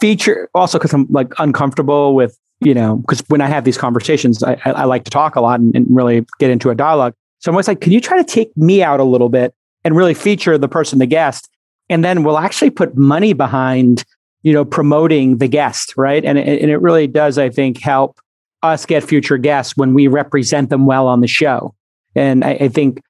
[0.00, 0.48] feature.
[0.54, 4.52] Also, because I'm like uncomfortable with you know, because when I have these conversations, I,
[4.64, 7.12] I, I like to talk a lot and, and, really get into a dialogue.
[7.40, 9.52] So I'm always like, can you try to take me out a little bit
[9.84, 11.48] and really feature the person, the guest,
[11.88, 14.04] and then we'll actually put money behind,
[14.42, 16.24] you know, promoting the guest, right?
[16.24, 18.20] And and it really does, I think, help
[18.62, 21.74] us get future guests when we represent them well on the show.
[22.14, 23.02] And I, I think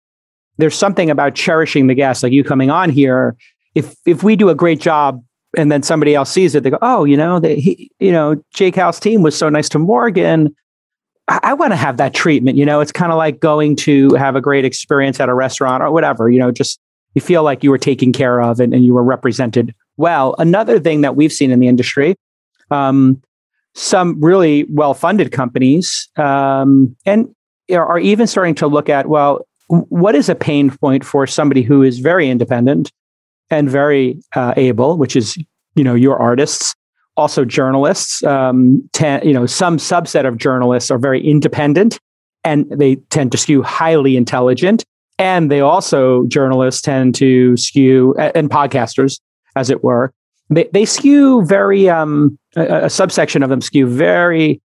[0.58, 3.36] there's something about cherishing the guests, like you coming on here.
[3.74, 5.22] If if we do a great job
[5.56, 8.42] and then somebody else sees it, they go, "Oh, you know, they, he, you know,
[8.54, 10.54] J-Cal's team was so nice to Morgan.
[11.28, 14.14] I, I want to have that treatment." You know, it's kind of like going to
[14.14, 16.28] have a great experience at a restaurant or whatever.
[16.28, 16.78] You know, just
[17.14, 20.34] you feel like you were taken care of and, and you were represented well.
[20.38, 22.14] Another thing that we've seen in the industry,
[22.70, 23.22] um,
[23.74, 27.35] some really well-funded companies, um, and
[27.72, 31.82] are even starting to look at well, what is a pain point for somebody who
[31.82, 32.90] is very independent
[33.50, 35.37] and very uh, able, which is
[35.74, 36.74] you know your artists,
[37.16, 38.22] also journalists.
[38.24, 41.98] Um, ten, you know, some subset of journalists are very independent,
[42.44, 44.85] and they tend to skew highly intelligent.
[45.18, 49.20] And they also journalists tend to skew and podcasters,
[49.54, 50.12] as it were.
[50.50, 54.61] They they skew very um, a, a subsection of them skew very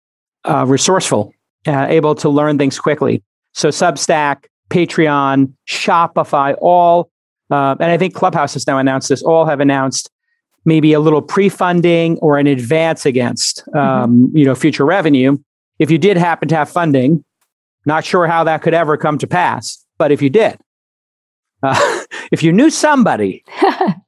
[0.46, 1.34] uh, resourceful,
[1.66, 3.24] uh, able to learn things quickly.
[3.54, 7.10] So Substack, Patreon, Shopify, all,
[7.50, 10.10] uh, and I think Clubhouse has now announced this, all have announced
[10.66, 13.78] maybe a little pre-funding or an advance against, mm-hmm.
[13.78, 14.38] um, mm-hmm.
[14.38, 15.38] you know, future revenue.
[15.80, 17.24] If you did happen to have funding,
[17.86, 20.58] not sure how that could ever come to pass, but if you did,
[21.64, 23.44] uh, if you knew somebody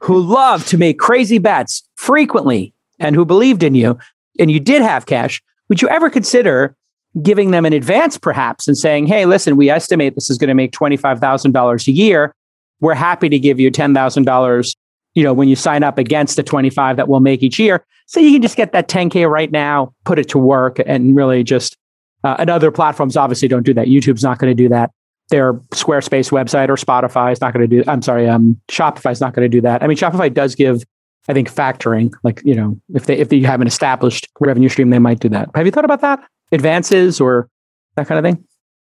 [0.00, 3.98] who loved to make crazy bets frequently and who believed in you,
[4.38, 6.76] and you did have cash, would you ever consider
[7.22, 10.54] giving them an advance perhaps and saying, hey, listen, we estimate this is going to
[10.54, 12.34] make $25,000 a year.
[12.80, 14.76] We're happy to give you $10,000,
[15.14, 17.84] you know, when you sign up against the 25 that we'll make each year.
[18.06, 21.42] So you can just get that 10K right now, put it to work and really
[21.42, 21.76] just,
[22.22, 23.88] uh, and other platforms obviously don't do that.
[23.88, 24.90] YouTube's not going to do that.
[25.30, 29.20] Their Squarespace website or Spotify is not going to do, I'm sorry, um, Shopify is
[29.20, 29.82] not going to do that.
[29.82, 30.82] I mean, Shopify does give
[31.28, 34.90] I think factoring, like you know, if they if they have an established revenue stream,
[34.90, 35.50] they might do that.
[35.54, 36.20] Have you thought about that?
[36.52, 37.48] advances or
[37.96, 38.44] that kind of thing?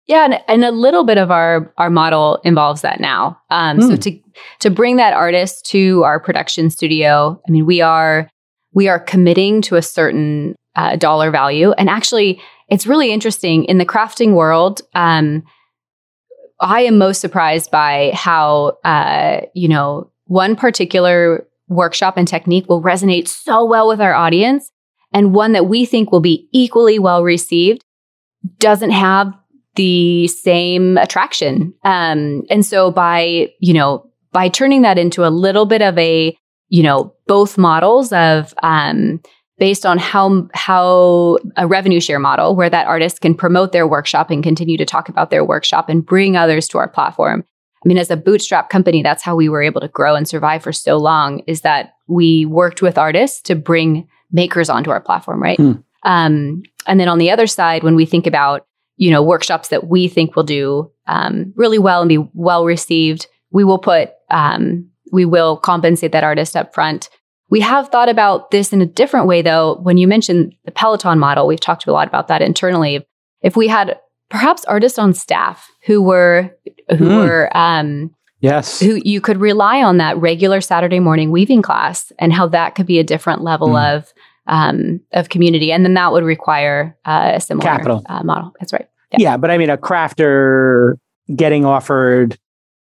[0.08, 3.38] Yeah, and, and a little bit of our our model involves that now.
[3.50, 3.82] Um, mm.
[3.82, 3.96] So hmm.
[3.96, 4.20] to
[4.60, 8.30] to bring that artist to our production studio, I mean, we are
[8.74, 13.78] we are committing to a certain uh, dollar value, and actually, it's really interesting in
[13.78, 14.82] the crafting world.
[14.96, 15.44] Um,
[16.62, 22.82] I am most surprised by how uh, you know one particular workshop and technique will
[22.82, 24.72] resonate so well with our audience
[25.14, 27.84] and one that we think will be equally well received
[28.60, 29.34] doesn't have
[29.76, 31.74] the same attraction.
[31.84, 36.38] Um, and so by, you know, by turning that into a little bit of a,
[36.70, 39.22] you know, both models of, um,
[39.60, 44.32] based on how, how a revenue share model where that artist can promote their workshop
[44.32, 47.44] and continue to talk about their workshop and bring others to our platform.
[47.84, 50.64] I mean, as a bootstrap company, that's how we were able to grow and survive
[50.64, 55.42] for so long is that we worked with artists to bring makers onto our platform,
[55.42, 55.58] right?
[55.58, 55.84] Mm.
[56.04, 58.66] Um, and then on the other side, when we think about
[58.98, 63.28] you know workshops that we think will do um, really well and be well received,
[63.52, 67.10] we will put um, we will compensate that artist up front.
[67.50, 69.80] We have thought about this in a different way, though.
[69.82, 73.06] When you mentioned the Peloton model, we've talked a lot about that internally.
[73.42, 76.56] If we had perhaps artists on staff who were
[76.90, 77.26] who mm.
[77.26, 78.80] were um, Yes.
[78.80, 82.86] Who you could rely on that regular Saturday morning weaving class and how that could
[82.86, 83.98] be a different level mm.
[83.98, 84.14] of
[84.48, 88.52] um, of community, and then that would require uh, a similar capital uh, model.
[88.60, 88.88] That's right.
[89.12, 89.18] Yeah.
[89.20, 90.96] yeah, but I mean, a crafter
[91.36, 92.38] getting offered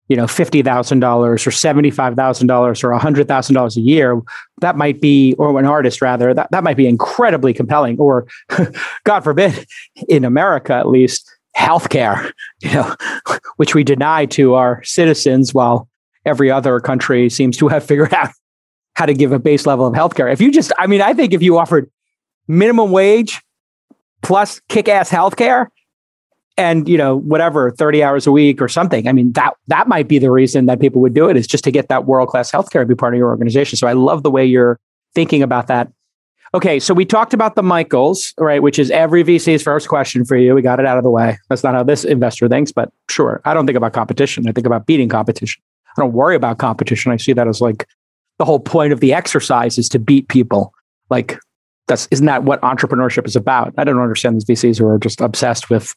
[0.09, 4.21] you know, $50,000 or $75,000 or $100,000 a year,
[4.59, 7.97] that might be, or an artist rather, that, that might be incredibly compelling.
[7.99, 8.27] Or,
[9.03, 9.67] God forbid,
[10.07, 12.31] in America at least, healthcare,
[12.61, 12.95] you know,
[13.57, 15.87] which we deny to our citizens while
[16.25, 18.31] every other country seems to have figured out
[18.95, 20.31] how to give a base level of healthcare.
[20.31, 21.89] If you just, I mean, I think if you offered
[22.47, 23.41] minimum wage
[24.21, 25.67] plus kick ass healthcare,
[26.59, 29.07] and you know whatever 30 hours a week or something.
[29.07, 31.63] I mean that that might be the reason that people would do it is just
[31.63, 33.77] to get that world class healthcare to be part of your organization.
[33.77, 34.77] So i love the way you're
[35.15, 35.91] thinking about that.
[36.53, 40.35] Okay so we talked about the michaels right which is every vc's first question for
[40.35, 40.53] you.
[40.53, 41.37] We got it out of the way.
[41.47, 43.41] That's not how this investor thinks but sure.
[43.45, 44.47] I don't think about competition.
[44.47, 45.63] I think about beating competition.
[45.97, 47.11] I don't worry about competition.
[47.13, 47.87] I see that as like
[48.37, 50.73] the whole point of the exercise is to beat people.
[51.09, 51.39] Like
[51.87, 53.73] that's isn't that what entrepreneurship is about?
[53.77, 55.95] I don't understand these vcs who are just obsessed with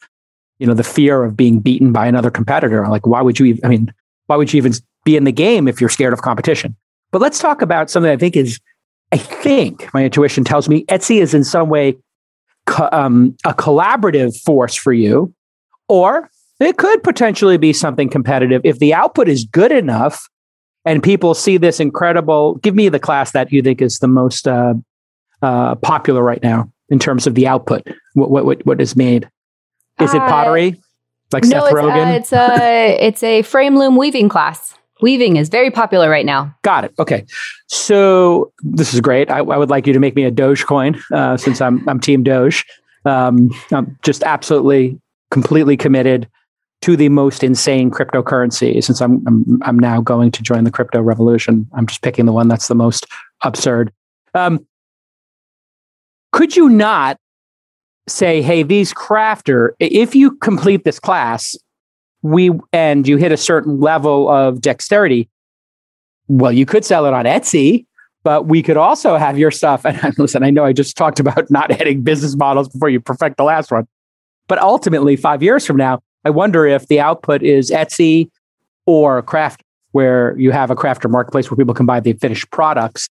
[0.63, 2.87] you know the fear of being beaten by another competitor.
[2.87, 3.93] Like why would you even, i mean
[4.27, 4.73] why would you even
[5.05, 6.77] be in the game if you're scared of competition?
[7.11, 8.61] But let's talk about something i think is
[9.11, 11.97] i think my intuition tells me etsy is in some way
[12.67, 15.35] co- um, a collaborative force for you
[15.89, 18.63] or it could potentially be something competitive.
[18.65, 20.29] If the output is good enough
[20.85, 24.47] and people see this incredible give me the class that you think is the most
[24.47, 24.75] uh,
[25.43, 27.83] uh, popular right now in terms of the output.
[28.15, 29.29] What, what, what is made
[30.01, 30.81] is it Uh, pottery?
[31.33, 32.07] Like no, Seth it's, Rogen?
[32.07, 34.75] uh, it's a it's a frame loom weaving class.
[35.01, 36.55] Weaving is very popular right now.
[36.63, 36.95] Got it.
[36.99, 37.25] Okay.
[37.67, 39.31] So this is great.
[39.31, 42.23] I, I would like you to make me a Dogecoin uh, since I'm I'm Team
[42.23, 42.65] Doge.
[43.05, 46.29] Um, I'm just absolutely, completely committed
[46.83, 48.83] to the most insane cryptocurrency.
[48.85, 52.33] Since I'm, I'm I'm now going to join the crypto revolution, I'm just picking the
[52.33, 53.07] one that's the most
[53.43, 53.93] absurd.
[54.35, 54.67] Um,
[56.33, 57.19] could you not
[58.09, 61.57] say, hey, these crafter, if you complete this class,
[62.23, 65.29] we and you hit a certain level of dexterity,
[66.29, 67.87] well, you could sell it on Etsy,
[68.23, 69.85] but we could also have your stuff.
[69.87, 73.37] And listen, I know I just talked about not adding business models before you perfect
[73.37, 73.87] the last one.
[74.49, 78.31] But ultimately, five years from now, I wonder if the output is Etsy
[78.87, 83.09] or craft, where you have a crafter marketplace where people can buy the finished products.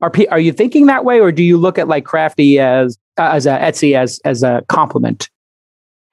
[0.00, 3.30] Are, are you thinking that way, or do you look at like crafty as uh,
[3.32, 5.28] as a Etsy as as a complement?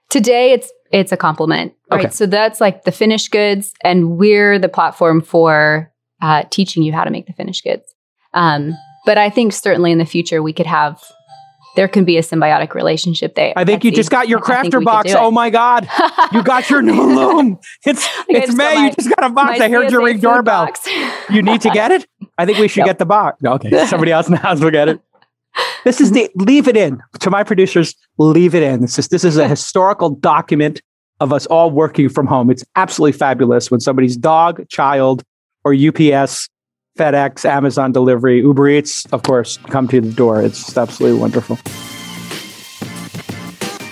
[0.10, 2.06] Today it's it's a compliment, right?
[2.06, 2.10] Okay.
[2.10, 5.92] So that's like the finished goods, and we're the platform for
[6.22, 7.84] uh, teaching you how to make the finished goods.
[8.34, 8.74] Um,
[9.06, 11.02] but I think certainly in the future we could have
[11.76, 13.54] there can be a symbiotic relationship there.
[13.56, 15.14] I think you just got your crafter box.
[15.16, 15.88] Oh my god,
[16.34, 17.60] you got your new loom.
[17.86, 18.76] It's I it's May.
[18.76, 19.60] my- you just got a box.
[19.62, 20.68] I heard your ring doorbell.
[21.30, 22.08] You need to get it.
[22.38, 22.88] I think we should Nope.
[22.88, 23.42] get the box.
[23.44, 25.00] Okay, somebody else in the house will get it.
[25.84, 26.44] This is the mm-hmm.
[26.44, 27.96] leave it in to my producers.
[28.18, 28.82] Leave it in.
[28.82, 30.82] This is this is a historical document
[31.20, 32.50] of us all working from home.
[32.50, 35.24] It's absolutely fabulous when somebody's dog, child,
[35.64, 36.48] or UPS,
[36.98, 40.42] FedEx, Amazon delivery, Uber Eats, of course, come to the door.
[40.42, 41.58] It's absolutely wonderful.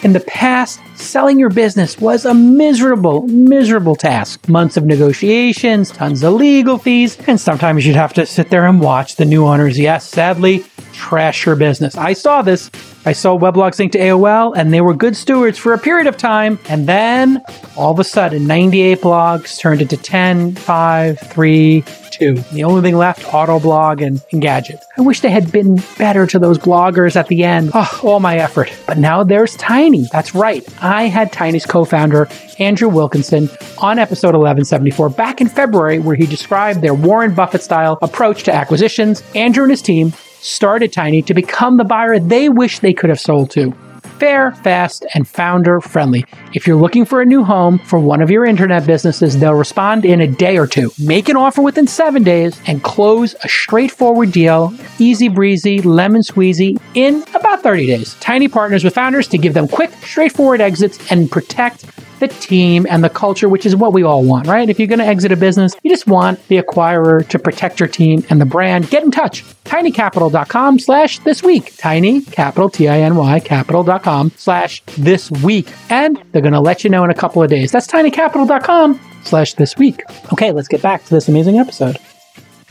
[0.04, 4.48] In the past, selling your business was a miserable, miserable task.
[4.48, 8.80] Months of negotiations, tons of legal fees, and sometimes you'd have to sit there and
[8.80, 10.64] watch the new owners, yes, sadly,
[10.98, 11.96] trash your business.
[11.96, 12.70] I saw this.
[13.06, 16.18] I sold Weblogs Inc to AOL, and they were good stewards for a period of
[16.18, 16.60] time.
[16.68, 17.42] And then
[17.78, 22.34] all of a sudden, 98 blogs turned into 10, 5, 3, 2.
[22.52, 24.82] The only thing left, Autoblog and Engadget.
[24.98, 27.72] I wish they had been better to those bloggers at the end.
[27.74, 28.74] Oh, all my effort.
[28.88, 30.08] But now there's Tiny.
[30.12, 30.66] That's right.
[30.84, 32.28] I had Tiny's co founder,
[32.60, 38.00] Andrew Wilkinson, on episode 1174 back in February, where he described their Warren Buffett style
[38.02, 39.24] approach to acquisitions.
[39.36, 40.12] Andrew and his team
[40.42, 43.74] started Tiny to become the buyer they wish they could have sold to.
[44.20, 46.26] Fair, fast, and founder friendly.
[46.54, 50.06] If you're looking for a new home for one of your internet businesses, they'll respond
[50.06, 50.92] in a day or two.
[50.98, 56.82] Make an offer within seven days and close a straightforward deal, easy breezy, lemon squeezy,
[56.96, 58.16] in about 30 days.
[58.16, 61.86] Tiny partners with founders to give them quick, straightforward exits and protect
[62.20, 64.70] the team and the culture, which is what we all want, right?
[64.70, 67.90] If you're going to exit a business, you just want the acquirer to protect your
[67.90, 68.90] team and the brand.
[68.90, 69.44] Get in touch.
[69.66, 71.76] tinycapital.com slash this week.
[71.78, 75.72] Tiny capital, T-I-N-Y capital.com slash this week.
[75.90, 77.72] And they're going to let you know in a couple of days.
[77.72, 80.02] That's tinycapital.com slash this week.
[80.34, 81.98] Okay, let's get back to this amazing episode.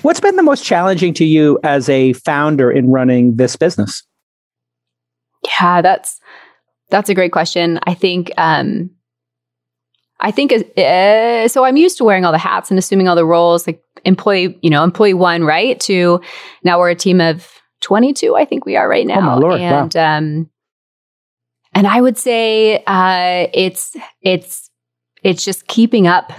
[0.03, 4.03] What's been the most challenging to you as a founder in running this business?
[5.45, 6.21] Yeah, that's
[6.91, 7.81] that's a great question.
[7.85, 8.91] I think um
[10.21, 13.27] I think uh, so I'm used to wearing all the hats and assuming all the
[13.27, 15.79] roles like employee, you know, employee 1, right?
[15.81, 16.21] To
[16.63, 17.49] now we're a team of
[17.83, 19.19] 22, I think we are right now.
[19.19, 19.83] Oh, my Lord, wow.
[19.83, 20.51] and um
[21.75, 24.71] and I would say uh it's it's
[25.23, 26.33] it's just keeping up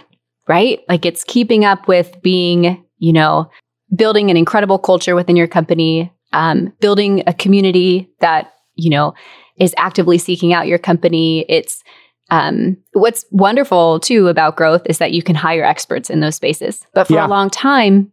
[0.48, 0.80] right?
[0.88, 3.50] Like it's keeping up with being, you know,
[3.96, 9.14] building an incredible culture within your company, um, building a community that, you know,
[9.58, 11.46] is actively seeking out your company.
[11.50, 11.84] It's
[12.30, 16.86] um, what's wonderful too about growth is that you can hire experts in those spaces.
[16.94, 17.28] But for Yeah.
[17.28, 18.12] a long time,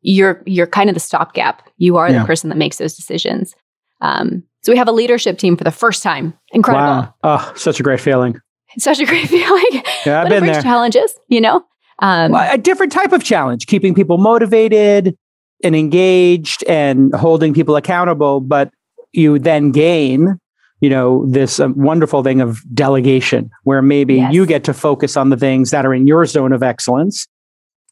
[0.00, 1.68] you're you're kind of the stopgap.
[1.76, 2.20] You are Yeah.
[2.20, 3.54] the person that makes those decisions.
[4.00, 6.34] Um, so we have a leadership team for the first time.
[6.52, 6.86] Incredible.
[6.86, 7.14] Wow.
[7.24, 8.36] Oh, such a great feeling.
[8.76, 9.82] It's such a great feeling.
[10.06, 10.62] Yeah, I've but been there.
[10.62, 11.64] challenges, you know?
[12.00, 15.16] Um, Well, a different type of challenge, keeping people motivated
[15.64, 18.40] and engaged and holding people accountable.
[18.40, 18.70] But
[19.12, 20.38] you then gain,
[20.80, 24.32] you know, this um, wonderful thing of delegation, where maybe Yes.
[24.32, 27.26] you get to focus on the things that are in your zone of excellence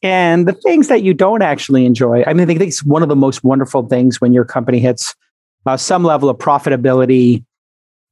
[0.03, 2.23] and the things that you don't actually enjoy.
[2.25, 5.15] I mean, I think it's one of the most wonderful things when your company hits
[5.65, 7.43] uh, some level of profitability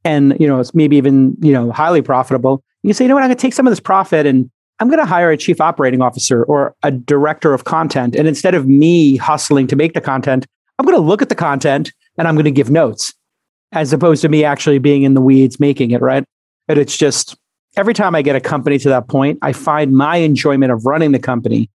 [0.04, 2.64] and, you know, it's maybe even, you know, highly profitable.
[2.84, 4.50] You say, you know what, I'm going to take some of this profit and
[4.80, 8.16] I'm going to hire a chief operating officer or a director of content.
[8.16, 10.46] And instead of me hustling to make the content,
[10.78, 13.14] I'm going to look at the content and I'm going to give notes
[13.76, 16.24] as opposed to me actually being in the weeds making it, right?
[16.68, 17.36] But it's just
[17.78, 21.12] every time I get a company to that point, I find my enjoyment of running
[21.12, 21.70] the company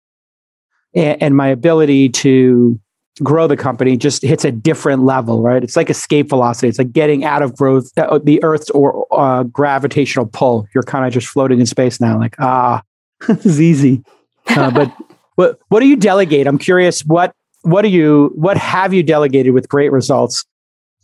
[0.94, 2.80] and, and my ability to
[3.22, 5.62] grow the company just hits a different level, right?
[5.62, 6.68] It's like escape velocity.
[6.68, 10.66] It's like getting out of growth, uh, the Earth's or uh, gravitational pull.
[10.74, 12.82] You're kind of just floating in space now, like ah,
[13.28, 14.02] this is easy.
[14.48, 14.92] Uh, but
[15.34, 16.46] what what do you delegate?
[16.46, 17.04] I'm curious.
[17.04, 20.46] What what do you what have you delegated with great results,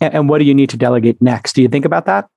[0.00, 1.54] and, and what do you need to delegate next?
[1.54, 2.28] Do you think about that?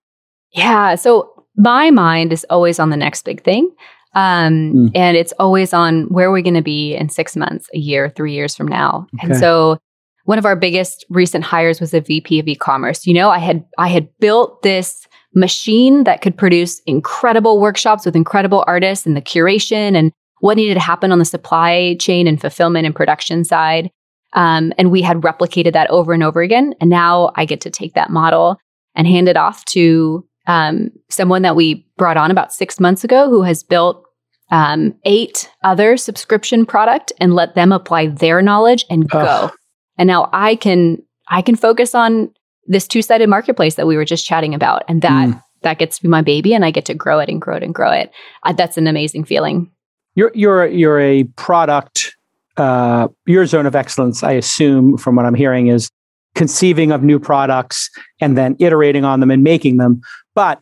[0.52, 0.96] Yeah.
[0.96, 3.70] So my mind is always on the next big thing.
[4.16, 4.92] Um, Mm.
[4.96, 8.10] And it's always on where are we going to be in six months, a year,
[8.10, 9.06] three years from now.
[9.22, 9.78] And so
[10.24, 13.06] one of our biggest recent hires was a VP of e-commerce.
[13.06, 18.16] You know, I had I had built this machine that could produce incredible workshops with
[18.16, 22.40] incredible artists and the curation and what needed to happen on the supply chain and
[22.40, 23.92] fulfillment and production side.
[24.34, 26.76] Um, and we had replicated that over and over again.
[26.80, 28.58] And now I get to take that model
[28.96, 33.30] and hand it off to um, someone that we brought on about six months ago
[33.30, 34.04] who has built
[34.52, 39.20] um, eight other subscription product and let them apply their knowledge and go.
[39.20, 39.52] Ugh.
[39.98, 42.32] And now I can I can focus on
[42.66, 45.44] this two sided marketplace that we were just chatting about, and that Mm.
[45.62, 47.64] that gets to be my baby, and I get to grow it and grow it
[47.64, 48.12] and grow it.
[48.44, 49.70] Uh, that's an amazing feeling.
[50.16, 52.16] You're you're you're a product.
[52.60, 55.90] Uh, your zone of excellence, I assume, from what I'm hearing, is
[56.36, 57.90] conceiving of new products
[58.22, 60.02] and then iterating on them and making them.
[60.36, 60.62] But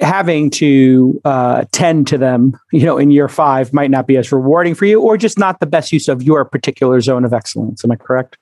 [0.00, 4.32] having to uh, tend to them, you know, in year five might not be as
[4.32, 7.84] rewarding for you, or just not the best use of your particular zone of excellence.
[7.84, 8.36] Am I correct?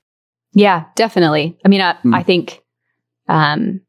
[0.55, 1.57] Yeah, definitely.
[1.64, 2.14] I mean, I, Hmm.
[2.14, 2.62] I think
[3.28, 3.80] um,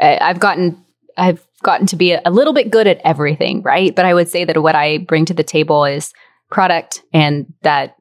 [0.00, 0.84] I, I've gotten
[1.16, 3.94] I've gotten to be a, a little bit good at everything, right?
[3.94, 6.12] But I would say that what I bring to the table is
[6.50, 7.96] product and that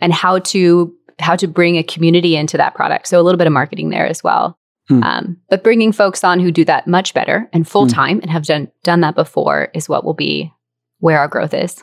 [0.00, 3.08] and how to how to bring a community into that product.
[3.08, 4.56] So a little bit of marketing there as well.
[4.88, 5.02] Hmm.
[5.02, 8.44] Um, but bringing folks on who do that much better and full time and have
[8.44, 10.52] done done that before is what will be
[11.00, 11.82] where our growth is.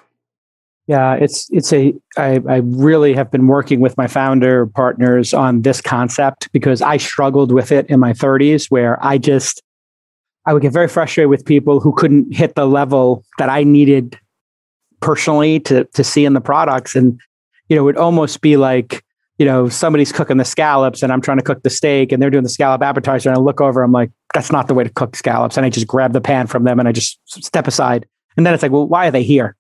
[0.87, 5.63] Yeah, it's it's a I, I really have been working with my founder partners on
[5.63, 9.63] this concept because I struggled with it in my 30s where I just
[10.45, 14.19] I would get very frustrated with people who couldn't hit the level that I needed
[15.01, 17.19] personally to to see in the products and
[17.69, 19.03] you know it would almost be like
[19.37, 22.29] you know somebody's cooking the scallops and I'm trying to cook the steak and they're
[22.29, 24.89] doing the scallop appetizer and I look over I'm like that's not the way to
[24.89, 28.07] cook scallops and I just grab the pan from them and I just step aside
[28.37, 29.55] and then it's like well why are they here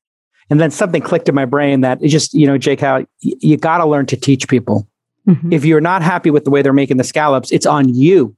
[0.49, 3.57] and then something clicked in my brain that it just, you know, Jake, how you
[3.57, 4.87] got to learn to teach people.
[5.27, 5.51] Mhm.
[5.51, 8.35] If you're not happy with the way they're making the scallops, it's on you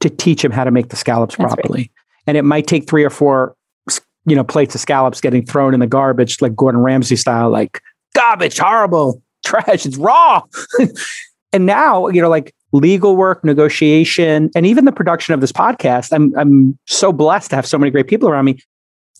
[0.00, 1.54] to teach them how to make the scallops That's right.
[1.58, 1.90] properly.
[2.26, 3.56] And it might take three or four,
[4.26, 7.80] you know, plates of scallops getting thrown in the garbage, like Gordon Ramsay style, like
[8.14, 10.42] garbage, horrible, trash, it's raw.
[11.52, 16.12] and now, you know, like legal work, negotiation, and even the production of this podcast,
[16.12, 18.58] I'm I'm so blessed to have so many great people around me.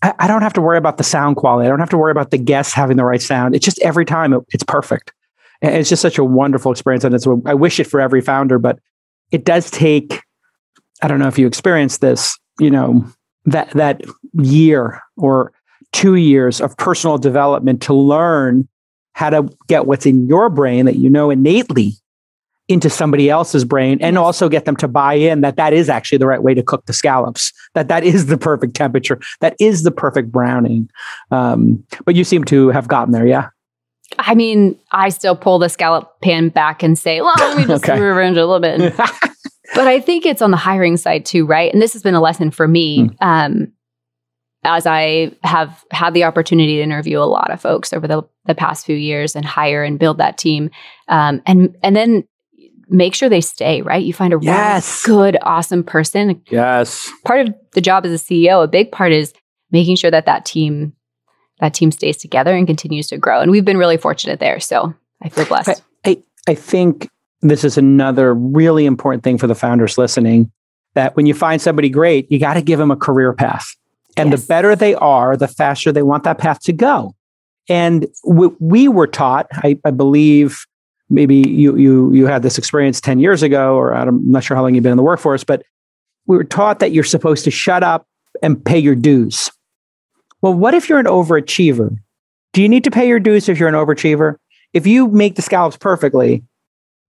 [0.03, 1.67] I, I don't have to worry about the sound quality.
[1.67, 3.55] I don't have to worry about the guests having the right sound.
[3.55, 5.13] It's just every time it- it's perfect.
[5.61, 7.05] And it's just such a wonderful experience.
[7.05, 8.81] And it's, I wish it for every founder, but
[9.31, 10.21] it does take,
[11.03, 13.07] I don't know if you experienced this, you know,
[13.45, 14.03] that, that
[14.41, 15.53] year or
[15.93, 18.67] two years of personal development to learn
[19.15, 21.93] how to get what's in your brain that you know innately
[22.69, 26.17] into somebody else's brain and also get them to buy in that that is actually
[26.19, 29.83] the right way to cook the scallops that that is the perfect temperature that is
[29.83, 30.89] the perfect browning
[31.33, 33.49] um, but you seem to have gotten there yeah
[34.19, 37.83] I mean, I still pull the scallop pan back and say, well, let me just
[37.89, 37.99] Okay.
[37.99, 38.95] rearrange a little bit.
[39.75, 41.73] But I think it's on the hiring side too, right?
[41.73, 43.07] And this has been a lesson for me.
[43.07, 43.27] Hmm.
[43.27, 43.73] Um,
[44.65, 48.55] as I have had the opportunity to interview a lot of folks over the, the
[48.55, 50.71] past few years and hire and build that team,
[51.09, 52.25] um, and and then
[52.89, 53.83] make sure they stay.
[53.83, 55.07] Right, you find a Yes.
[55.09, 56.43] really good, awesome person.
[56.51, 57.11] Yes.
[57.25, 59.33] Part of the job as a CEO, a big part is
[59.71, 60.93] making sure that that team
[61.61, 63.41] that team stays together and continues to grow.
[63.41, 64.59] And we've been really fortunate there.
[64.59, 64.93] So
[65.23, 65.81] I feel blessed.
[66.05, 67.09] I, I think
[67.41, 70.51] this is another really important thing for the founders listening
[70.95, 73.77] that when you find somebody great, you got to give them a career path.
[74.17, 74.43] And Yes.
[74.43, 77.15] the better they are, the faster they want that path to go.
[77.69, 80.67] And we, we were taught, I, I believe,
[81.09, 84.63] maybe you you you had this experience 10 years ago, or I'm not sure how
[84.63, 85.63] long you've been in the workforce, but
[86.27, 88.07] we were taught that you're supposed to shut up
[88.43, 89.51] and pay your dues.
[90.41, 91.97] Well, what if you're an overachiever?
[92.53, 94.37] Do you need to pay your dues if you're an overachiever?
[94.73, 96.43] If you make the scallops perfectly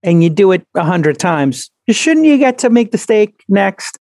[0.02, 3.98] and you do it a hundred times, shouldn't you get to make the steak next?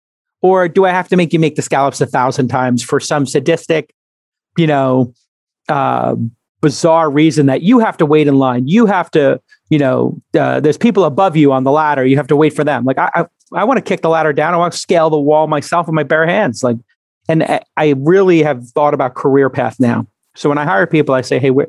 [0.47, 3.27] Or do I have to make you make the scallops a thousand times for some
[3.27, 3.93] sadistic,
[4.57, 5.13] you know,
[5.69, 6.15] uh,
[6.61, 8.69] bizarre reason that you have to wait in line?
[8.69, 9.41] You have to,
[9.71, 12.07] you know, uh, there's people above you on the ladder.
[12.07, 12.85] You have to wait for them.
[12.85, 14.55] Like I, I, I want to kick the ladder down.
[14.55, 16.63] I want to scale the wall myself with my bare hands.
[16.63, 16.77] Like,
[17.29, 17.43] and
[17.77, 20.07] I, really have thought about career path now.
[20.37, 21.67] So when I hire people, I say, hey, where,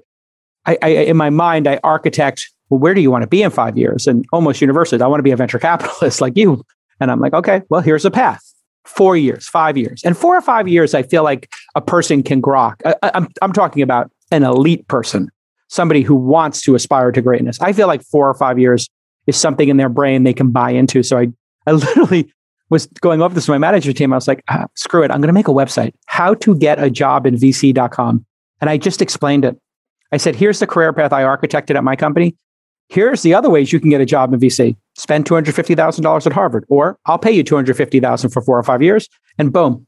[0.68, 3.50] I, I, in my mind, I architect, well, where do you want to be in
[3.50, 4.06] five years?
[4.06, 6.64] And almost universally, I want to be a venture capitalist like you.
[7.00, 8.47] And I'm like, okay, well, here's a path.
[8.88, 10.02] Four years, five years.
[10.04, 12.76] And four or five years, I feel like a person can grok.
[12.86, 15.30] I, I'm, I'm talking about an elite person,
[15.68, 17.60] somebody who wants to aspire to greatness.
[17.62, 18.90] I feel like four or five years
[19.28, 21.04] is something in their brain they can buy into.
[21.04, 21.28] So I,
[21.68, 22.32] I literally
[22.70, 24.14] was going over this with my manager team.
[24.14, 25.12] I was like, ah, screw it.
[25.12, 28.26] I'm going to make a website, how to get a job in VC.com.
[28.62, 29.60] And I just explained it.
[30.12, 32.36] I said, here's the career path I architected at my company.
[32.90, 34.76] Here's the other ways you can get a job in VC.
[34.96, 39.52] Spend $250,000 at Harvard, or I'll pay you $250,000 for four or five years, and
[39.52, 39.86] boom,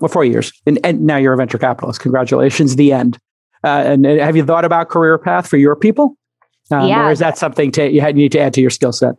[0.00, 0.52] well, four years.
[0.66, 2.00] And, and now you're a venture capitalist.
[2.00, 3.18] Congratulations, the end.
[3.64, 6.16] Uh, and, and have you thought about career path for your people?
[6.70, 7.06] Um, Yeah.
[7.06, 9.14] Or is that something to, you you need to add to your skill set?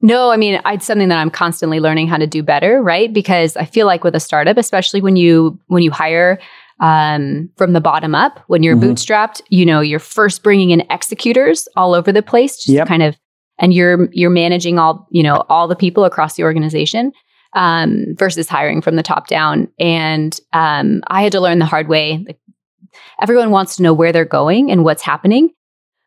[0.00, 3.12] No, I mean, it's something that I'm constantly learning how to do better, right?
[3.12, 6.38] Because I feel like with a startup, especially when you when you hire
[6.80, 8.82] um, from the bottom up, when you're Mhm.
[8.92, 12.86] bootstrapped, you know, you're first bringing in executors all over the place, just Yep.
[12.88, 13.16] kind of,
[13.58, 17.12] and you're you're managing all you know all the people across the organization
[17.54, 19.68] um, versus hiring from the top down.
[19.78, 22.22] And um, I had to learn the hard way.
[22.26, 22.38] Like,
[23.22, 25.50] everyone wants to know where they're going and what's happening.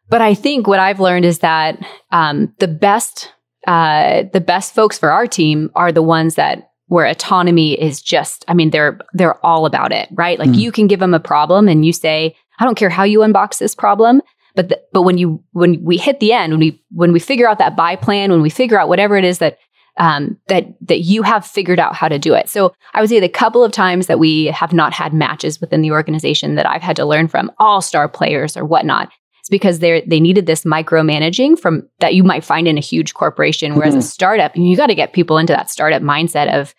[0.09, 1.77] But I think what I've learned is that
[2.11, 3.31] um, the best
[3.67, 8.43] uh, the best folks for our team are the ones that where autonomy is just
[8.49, 10.57] i mean they're they're all about it right like Mm.
[10.63, 13.57] you can give them a problem and you say i don't care how you unbox
[13.59, 14.21] this problem
[14.55, 17.47] but the, but when you when we hit the end when we when we figure
[17.47, 19.57] out that buy plan when we figure out whatever it is that
[19.97, 23.19] um, that that you have figured out how to do it so i would say
[23.21, 26.81] the couple of times that we have not had matches within the organization that i've
[26.81, 30.63] had to learn from all star players or whatnot it's because they they needed this
[30.65, 33.75] micromanaging from that you might find in a huge corporation.
[33.75, 34.03] Whereas a Mhm.
[34.03, 36.75] startup, you got to get people into that startup mindset of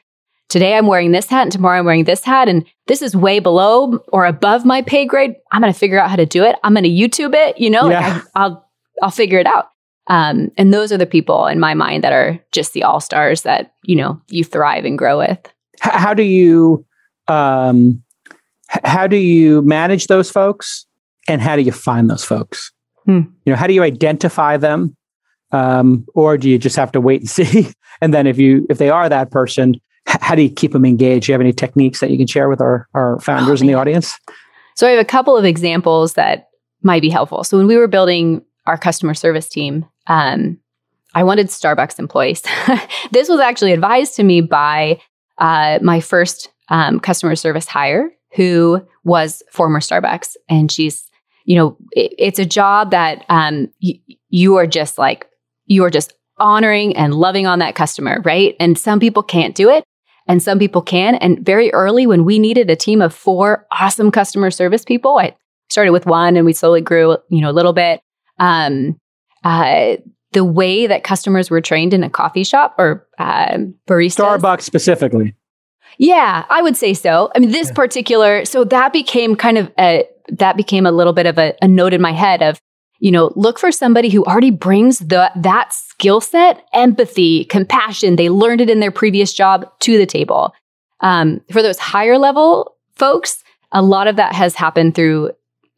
[0.52, 3.38] today I'm wearing this hat and tomorrow I'm wearing this hat, and this is way
[3.40, 5.34] below or above my pay grade.
[5.50, 6.56] I'm going to figure out how to do it.
[6.62, 7.58] I'm going to YouTube it.
[7.58, 8.20] You know, like Yeah.
[8.34, 8.68] I, I'll
[9.02, 9.68] I'll figure it out.
[10.08, 13.42] Um, and those are the people in my mind that are just the all stars
[13.42, 15.38] that you know you thrive and grow with.
[15.84, 16.84] H- how do you
[17.28, 18.02] um,
[18.74, 20.86] h- how do you manage those folks
[21.28, 22.72] and how do you find those folks
[23.06, 23.20] Hmm.
[23.44, 24.96] you know how do you identify them
[25.50, 27.68] um, or do you just have to wait and see
[28.00, 29.74] and then if you if they are that person
[30.20, 32.48] how do you keep them engaged do you have any techniques that you can share
[32.48, 34.18] with our our founders in the audience
[34.74, 36.48] So I have a couple of examples that
[36.82, 37.44] might be helpful.
[37.44, 40.58] So when we were building our customer service team, um,
[41.14, 42.42] I wanted Starbucks employees.
[43.12, 44.98] this was actually advised to me by
[45.38, 51.08] uh, my first um, customer service hire, who was former Starbucks, and she's,
[51.44, 54.00] you know, it- it's a job that um, y-
[54.30, 55.26] you are just like
[55.66, 58.56] you are just honoring and loving on that customer, right?
[58.58, 59.84] And some people can't do it
[60.28, 61.16] and some people can.
[61.16, 65.36] And very early, when we needed a team of four awesome customer service people, I
[65.70, 68.00] started with one, and we slowly grew, you know, a little bit.
[68.38, 68.98] Um,
[69.44, 69.96] uh,
[70.32, 75.34] the way that customers were trained in a coffee shop or um baristas, starbucks specifically
[75.98, 77.30] yeah, I would say so.
[77.34, 77.74] I mean, this Yeah.
[77.74, 81.68] particular, so that became kind of a, that became a little bit of a, a
[81.68, 82.58] note in my head of,
[83.02, 88.14] you know, look for somebody who already brings the, that skill set, empathy, compassion.
[88.14, 90.54] They learned it in their previous job to the table.
[91.00, 93.42] Um, for those higher level folks,
[93.72, 95.32] a lot of that has happened through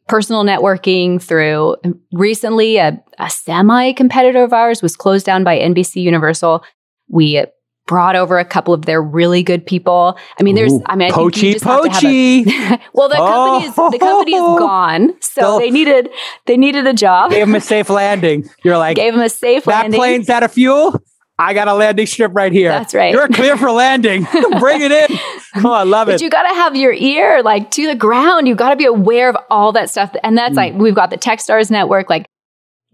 [0.07, 1.77] personal networking, through
[2.11, 6.63] recently a, a semi competitor of ours was closed down by NBC Universal.
[7.09, 7.43] We
[7.87, 10.17] brought over a couple of their really good people.
[10.39, 12.41] I mean, there's, Ooh, I mean, I think poachy, you just have to have poachy.
[12.49, 15.09] a, well, the company is, the company is gone.
[15.21, 16.09] So Still- they needed,
[16.47, 17.31] they needed a job.
[17.31, 18.49] Gave him a safe landing.
[18.63, 19.91] You're like, Gave them a safe landing.
[19.91, 19.99] that landing.
[19.99, 20.99] plane's out of fuel.
[21.37, 22.69] I got a landing strip right here.
[22.69, 23.11] That's right.
[23.13, 24.25] You're clear for landing.
[24.59, 25.17] Bring it in.
[25.65, 26.21] Oh, I love But it.
[26.21, 28.47] you got to have your ear like to the ground.
[28.47, 30.15] You got to be aware of all that stuff.
[30.23, 30.57] And that's Mm.
[30.57, 32.09] like, we've got the Techstars network.
[32.09, 32.25] Like,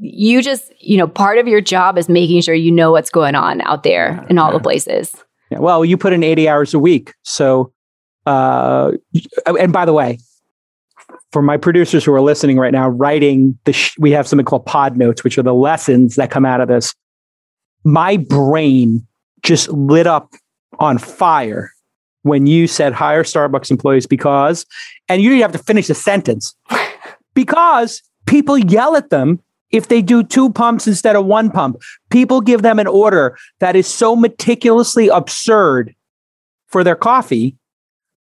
[0.02, 3.36] you just, you know, part of your job is making sure you know what's going
[3.36, 5.14] on out there in all the places.
[5.52, 7.14] Yeah, well, you put in 80 hours a week.
[7.24, 7.72] So,
[8.26, 8.94] uh,
[9.46, 10.18] and by the way,
[11.32, 14.66] for my producers who are listening right now, writing the, sh- we have something called
[14.66, 16.96] pod notes, which are the lessons that come out of this.
[17.84, 19.06] My brain
[19.44, 20.34] just lit up
[20.80, 21.72] on fire
[22.24, 24.66] when you said hire Starbucks employees because,
[25.10, 26.56] and you didn't have to finish the sentence
[27.36, 29.40] because people yell at them
[29.72, 31.82] if they do two pumps instead of one pump.
[32.10, 35.96] People give them an order that is so meticulously absurd
[36.68, 37.56] for their coffee.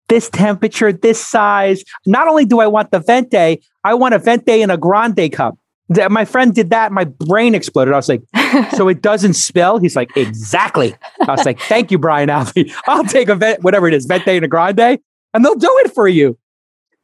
[0.08, 1.82] This temperature, this size.
[2.06, 5.58] Not only do I want the venti, I want a venti in a grande cup.
[6.08, 6.92] My friend did that.
[6.92, 7.92] My brain exploded.
[7.92, 8.22] I was like,
[8.72, 9.78] so it doesn't spill?
[9.78, 10.94] He's like, exactly.
[11.20, 12.72] I was like, thank you, Brian Alfie.
[12.86, 14.98] I'll take a vent, whatever it is, venti in a grande,
[15.32, 16.38] and they'll do it for you.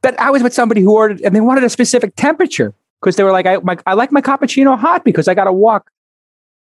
[0.03, 3.25] But I was with somebody who ordered, and they wanted a specific temperature because they
[3.25, 5.91] were like, I, my, I like my cappuccino hot because I got to walk.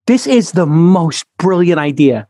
[0.06, 2.28] This is the most brilliant idea.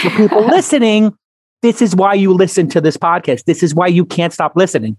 [0.00, 1.16] For people listening,
[1.62, 3.44] this is why you listen to this podcast.
[3.44, 4.96] This is why you can't stop listening.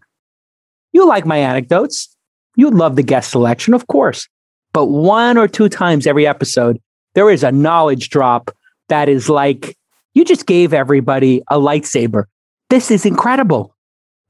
[0.93, 2.15] You like my anecdotes.
[2.55, 4.27] You love the guest selection, of course.
[4.73, 6.81] But one or two times every episode,
[7.15, 8.51] there is a knowledge drop
[8.89, 9.77] that is like,
[10.13, 12.25] you just gave everybody a lightsaber.
[12.69, 13.75] This is incredible.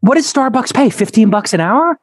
[0.01, 0.89] What does Starbucks pay?
[0.89, 1.99] 15 bucks an hour?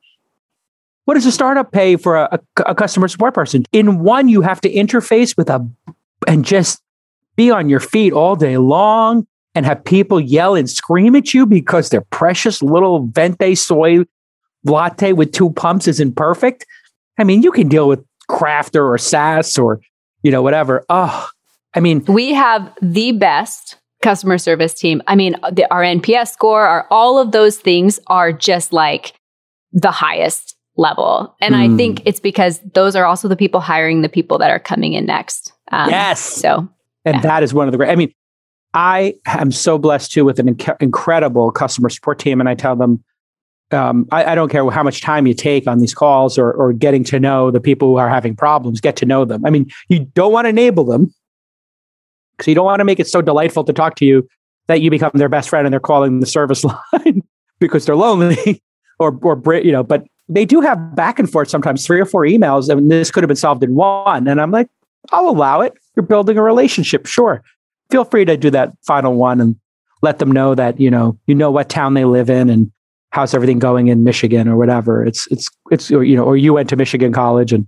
[1.05, 3.65] What does a startup pay for a, a, customer support person?
[3.73, 5.67] In one, you have to interface with a
[6.27, 6.81] and just
[7.37, 11.47] be on your feet all day long and have people yell and scream at you
[11.47, 14.05] because their precious little venti soy
[14.65, 16.65] latte with two pumps isn't perfect.
[17.19, 19.81] I mean, you can deal with Crafter or SaaS or
[20.23, 20.85] you know whatever.
[20.89, 21.29] Oh,
[21.75, 25.03] I mean, We have the best customer service team.
[25.07, 29.15] I mean, the, our NPS score, our all of those things are just like
[29.73, 31.35] the highest level.
[31.41, 31.77] And I Hmm.
[31.77, 35.07] think it's because those are also the people hiring the people that are coming in
[35.07, 35.53] next.
[35.71, 36.21] Um, yes.
[36.21, 36.69] So
[37.07, 37.21] And Yeah.
[37.21, 37.91] that is one of the great.
[37.91, 38.13] I mean,
[38.73, 42.75] I am so blessed too with an inc- incredible customer support team, and I tell
[42.77, 43.05] them,
[43.71, 46.73] um, I, I don't care how much time you take on these calls or, or
[46.73, 48.81] getting to know the people who are having problems.
[48.81, 49.45] Get to know them.
[49.45, 51.13] I mean, you don't want to enable them
[52.37, 54.27] because you don't want to make it so delightful to talk to you
[54.67, 57.23] that you become their best friend and they're calling the service line
[57.61, 58.63] because they're lonely
[58.99, 59.83] or or you know.
[59.85, 63.23] But they do have back and forth sometimes, three or four emails, and this could
[63.23, 64.27] have been solved in one.
[64.27, 64.69] And I'm like,
[65.13, 65.75] I'll allow it.
[65.97, 67.43] You're building a relationship, sure.
[67.91, 69.57] Feel free to do that final one and
[70.03, 72.71] let them know that you know you know what town they live in and
[73.11, 75.05] how's everything going in Michigan or whatever.
[75.05, 77.67] It's it's it's or, you know or you went to Michigan College and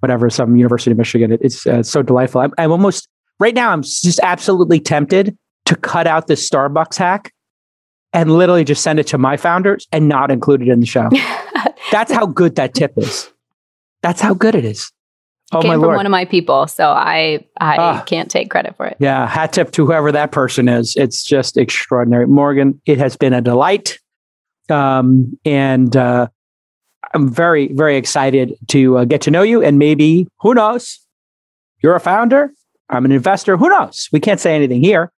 [0.00, 1.32] whatever some University of Michigan.
[1.32, 2.40] It, it's uh, so delightful.
[2.40, 3.70] I'm, I'm almost right now.
[3.70, 5.36] I'm just absolutely tempted
[5.66, 7.32] to cut out this Starbucks hack
[8.12, 11.08] and literally just send it to my founders and not include it in the show.
[11.90, 13.30] That's how good that tip is.
[14.02, 14.90] That's how good it is.
[15.52, 15.96] Oh came my from lord!
[15.96, 16.66] one of my people.
[16.66, 18.02] So I I Ah.
[18.06, 18.96] can't take credit for it.
[19.00, 20.94] Yeah, hat tip to whoever that person is.
[20.96, 22.26] It's just extraordinary.
[22.26, 23.98] Morgan, it has been a delight.
[24.70, 26.28] Um, and uh,
[27.14, 29.62] I'm very, very excited to uh, get to know you.
[29.62, 30.98] And maybe, who knows?
[31.82, 32.50] You're a founder.
[32.90, 33.56] I'm an investor.
[33.56, 34.10] Who knows?
[34.12, 35.10] We can't say anything here,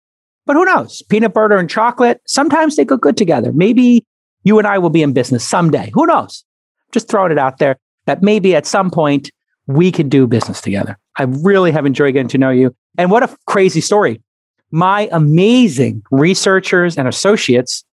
[0.46, 1.02] but who knows?
[1.08, 3.52] Peanut butter and chocolate, sometimes they go good together.
[3.52, 4.04] Maybe
[4.44, 5.90] you and I will be in business someday.
[5.94, 6.44] Who knows?
[6.92, 7.76] Just throwing it out there
[8.06, 9.30] that maybe at some point
[9.66, 10.98] we could do business together.
[11.16, 12.74] I really have enjoyed getting to know you.
[12.98, 14.22] And what a crazy story.
[14.70, 17.84] My amazing researchers and associates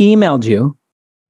[0.00, 0.76] emailed you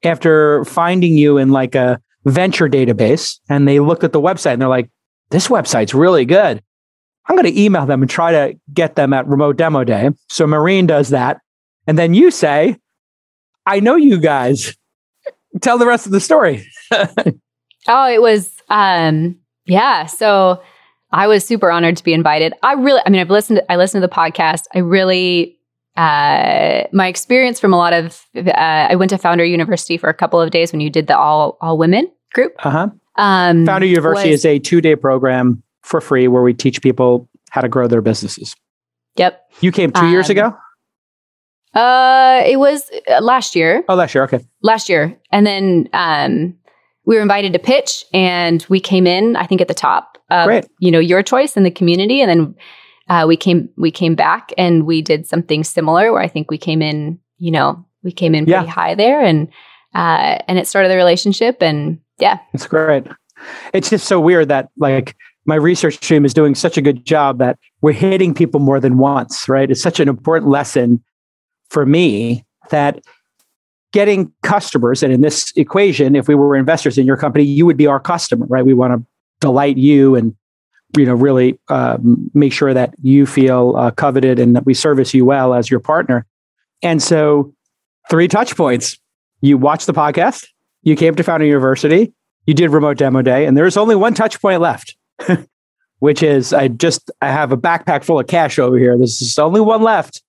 [0.03, 4.62] after finding you in like a venture database and they looked at the website and
[4.62, 4.90] they're like,
[5.30, 6.62] this website's really good.
[7.26, 10.11] I'm going to email them and try to get them at remote demo day.
[10.28, 11.40] So Marine does that.
[11.86, 12.76] And then you say,
[13.66, 14.76] I know you guys.
[15.61, 16.66] Tell the rest of the story.
[17.86, 19.36] Oh, it was um
[19.66, 20.62] yeah, so
[21.12, 22.55] I was super honored to be invited.
[22.62, 24.62] I really I mean I've listened to, I listened to the podcast.
[24.74, 25.59] I really
[25.98, 30.14] uh my experience from a lot of uh, I went to Founder University for a
[30.14, 32.55] couple of days when you did the all all women group.
[32.64, 32.88] Uh-huh.
[33.16, 37.28] Um Founder University was- is a two day program for free where we teach people
[37.50, 38.57] how to grow their businesses.
[39.16, 39.40] Yep.
[39.61, 40.57] You came two years Um, ago?
[41.75, 43.85] Uh it was uh, last year.
[43.89, 44.25] Oh, last year.
[44.25, 44.41] Okay.
[44.62, 45.18] last year.
[45.33, 46.55] And then um,
[47.07, 50.47] we were invited to pitch, and we came in, I think, at the top of
[50.47, 50.66] Great.
[50.79, 52.20] you know your choice in the community.
[52.22, 52.55] And then
[53.09, 56.59] uh, we came we came back and we did something similar where I think we
[56.59, 58.70] came in, you know, we came in pretty Yeah.
[58.70, 59.49] high there and
[59.95, 63.07] uh, and it started the relationship and yeah, It's great.
[63.72, 67.39] It's just so weird that like my research team is doing such a good job
[67.39, 69.70] that we're hitting people more than once, right?
[69.70, 71.03] It's such an important lesson
[71.75, 73.05] for me that
[73.93, 77.77] getting customers, and in this equation, if we were investors in your company, you would
[77.77, 78.64] be our customer, right?
[78.64, 79.07] We want to
[79.41, 80.35] delight you and
[80.97, 85.12] you know really um, make sure that you feel uh, coveted and that we service
[85.12, 86.25] you well as your partner.
[86.81, 87.53] And so,
[88.09, 88.97] three touch points:
[89.41, 90.47] you watched the podcast,
[90.83, 92.14] you came to Founder University,
[92.47, 94.97] you did remote demo day, and there's only one touch point left,
[95.99, 98.97] which is I just I have a backpack full of cash over here.
[98.97, 100.22] This is only one left,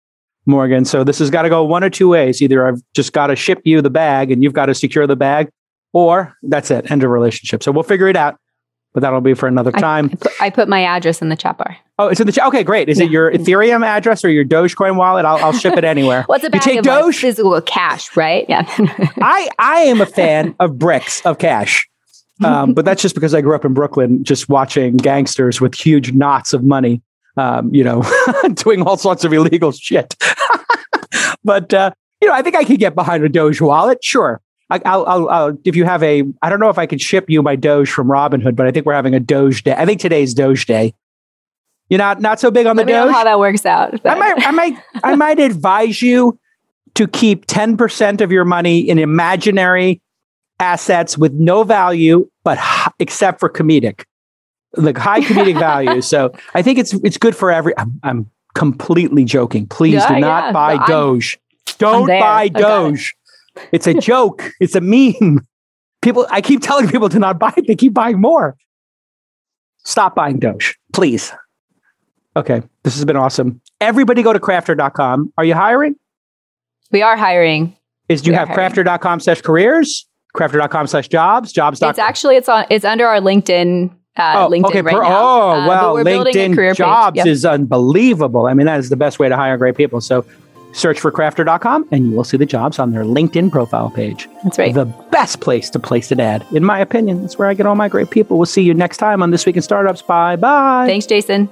[0.45, 0.85] Morgan.
[0.85, 2.41] So this has got to go one or two ways.
[2.41, 5.15] Either I've just got to ship you the bag and you've got to secure the
[5.15, 5.49] bag,
[5.93, 7.63] or that's it, end of relationship.
[7.63, 8.37] So we'll figure it out,
[8.93, 10.05] but that'll be for another time.
[10.11, 11.77] I put, I put my address in the chat bar.
[11.99, 12.45] oh, it's in the chat.
[12.47, 12.89] Okay, great.
[12.89, 15.25] Is it your Ethereum address or your Dogecoin wallet?
[15.25, 16.23] I'll, I'll ship it anywhere.
[16.27, 17.17] What's a You take Doge?
[17.17, 18.45] physical cash, right?
[18.49, 18.65] Yeah.
[19.21, 21.87] I I am a fan of bricks of cash,
[22.43, 26.11] um, but that's just because I grew up in Brooklyn, just watching gangsters with huge
[26.11, 27.01] knots of money,
[27.37, 28.03] um, you know,
[28.53, 30.15] doing all sorts of illegal shit.
[31.43, 34.03] but uh, you know, I think I could get behind a Doge wallet.
[34.03, 36.23] Sure, I, I'll, I'll, I'll if you have a.
[36.41, 38.85] I don't know if I could ship you my Doge from Robinhood, but I think
[38.85, 39.73] we're having a Doge day.
[39.73, 40.93] I think today's Doge day.
[41.89, 43.13] You're not not so big on the Let know Doge.
[43.13, 43.99] how that works out.
[44.05, 46.39] I might, I might, I might advise you
[46.95, 50.01] to keep ten percent of your money in imaginary
[50.59, 52.57] assets with no value, but
[52.99, 54.05] except for comedic,
[54.77, 56.01] like high comedic value.
[56.01, 57.77] So I think it's it's good for every.
[57.77, 59.67] I'm, I'm completely joking.
[59.67, 60.51] Please Yeah, do not yeah.
[60.51, 61.39] buy No, I'm- Doge.
[61.77, 62.21] Don't there.
[62.21, 62.63] buy got it.
[62.91, 63.15] Doge.
[63.71, 64.51] It's a joke.
[64.59, 65.45] it's a meme.
[66.01, 67.67] People, I keep telling people to not buy it.
[67.67, 68.55] They keep buying more.
[69.83, 71.31] Stop buying Doge, please.
[72.35, 73.61] Okay, this has been awesome.
[73.81, 75.33] Everybody go to crafter.com.
[75.37, 75.95] Are you hiring?
[76.91, 77.75] we are hiring.
[78.07, 78.71] Is do you have hiring.
[78.71, 80.05] crafter.com slash careers,
[80.35, 81.89] crafter.com slash jobs, jobs.com?
[81.89, 85.21] It's actually it's on it's under our LinkedIn uh, LinkedIn right per- now.
[85.21, 87.27] Oh, Uh, but well, we're building a LinkedIn career jobs Yep.
[87.27, 88.47] is unbelievable.
[88.47, 90.01] I mean, that is the best way to hire great people.
[90.01, 90.25] So
[90.73, 94.27] search for crafter.com and you will see the jobs on their LinkedIn profile page.
[94.43, 94.73] That's right.
[94.73, 97.21] The best place to place an ad, in my opinion.
[97.21, 98.37] That's where I get all my great people.
[98.37, 100.01] We'll see you next time on This Week in Startups.
[100.01, 100.85] Bye bye.
[100.87, 101.49] Thanks, Jason.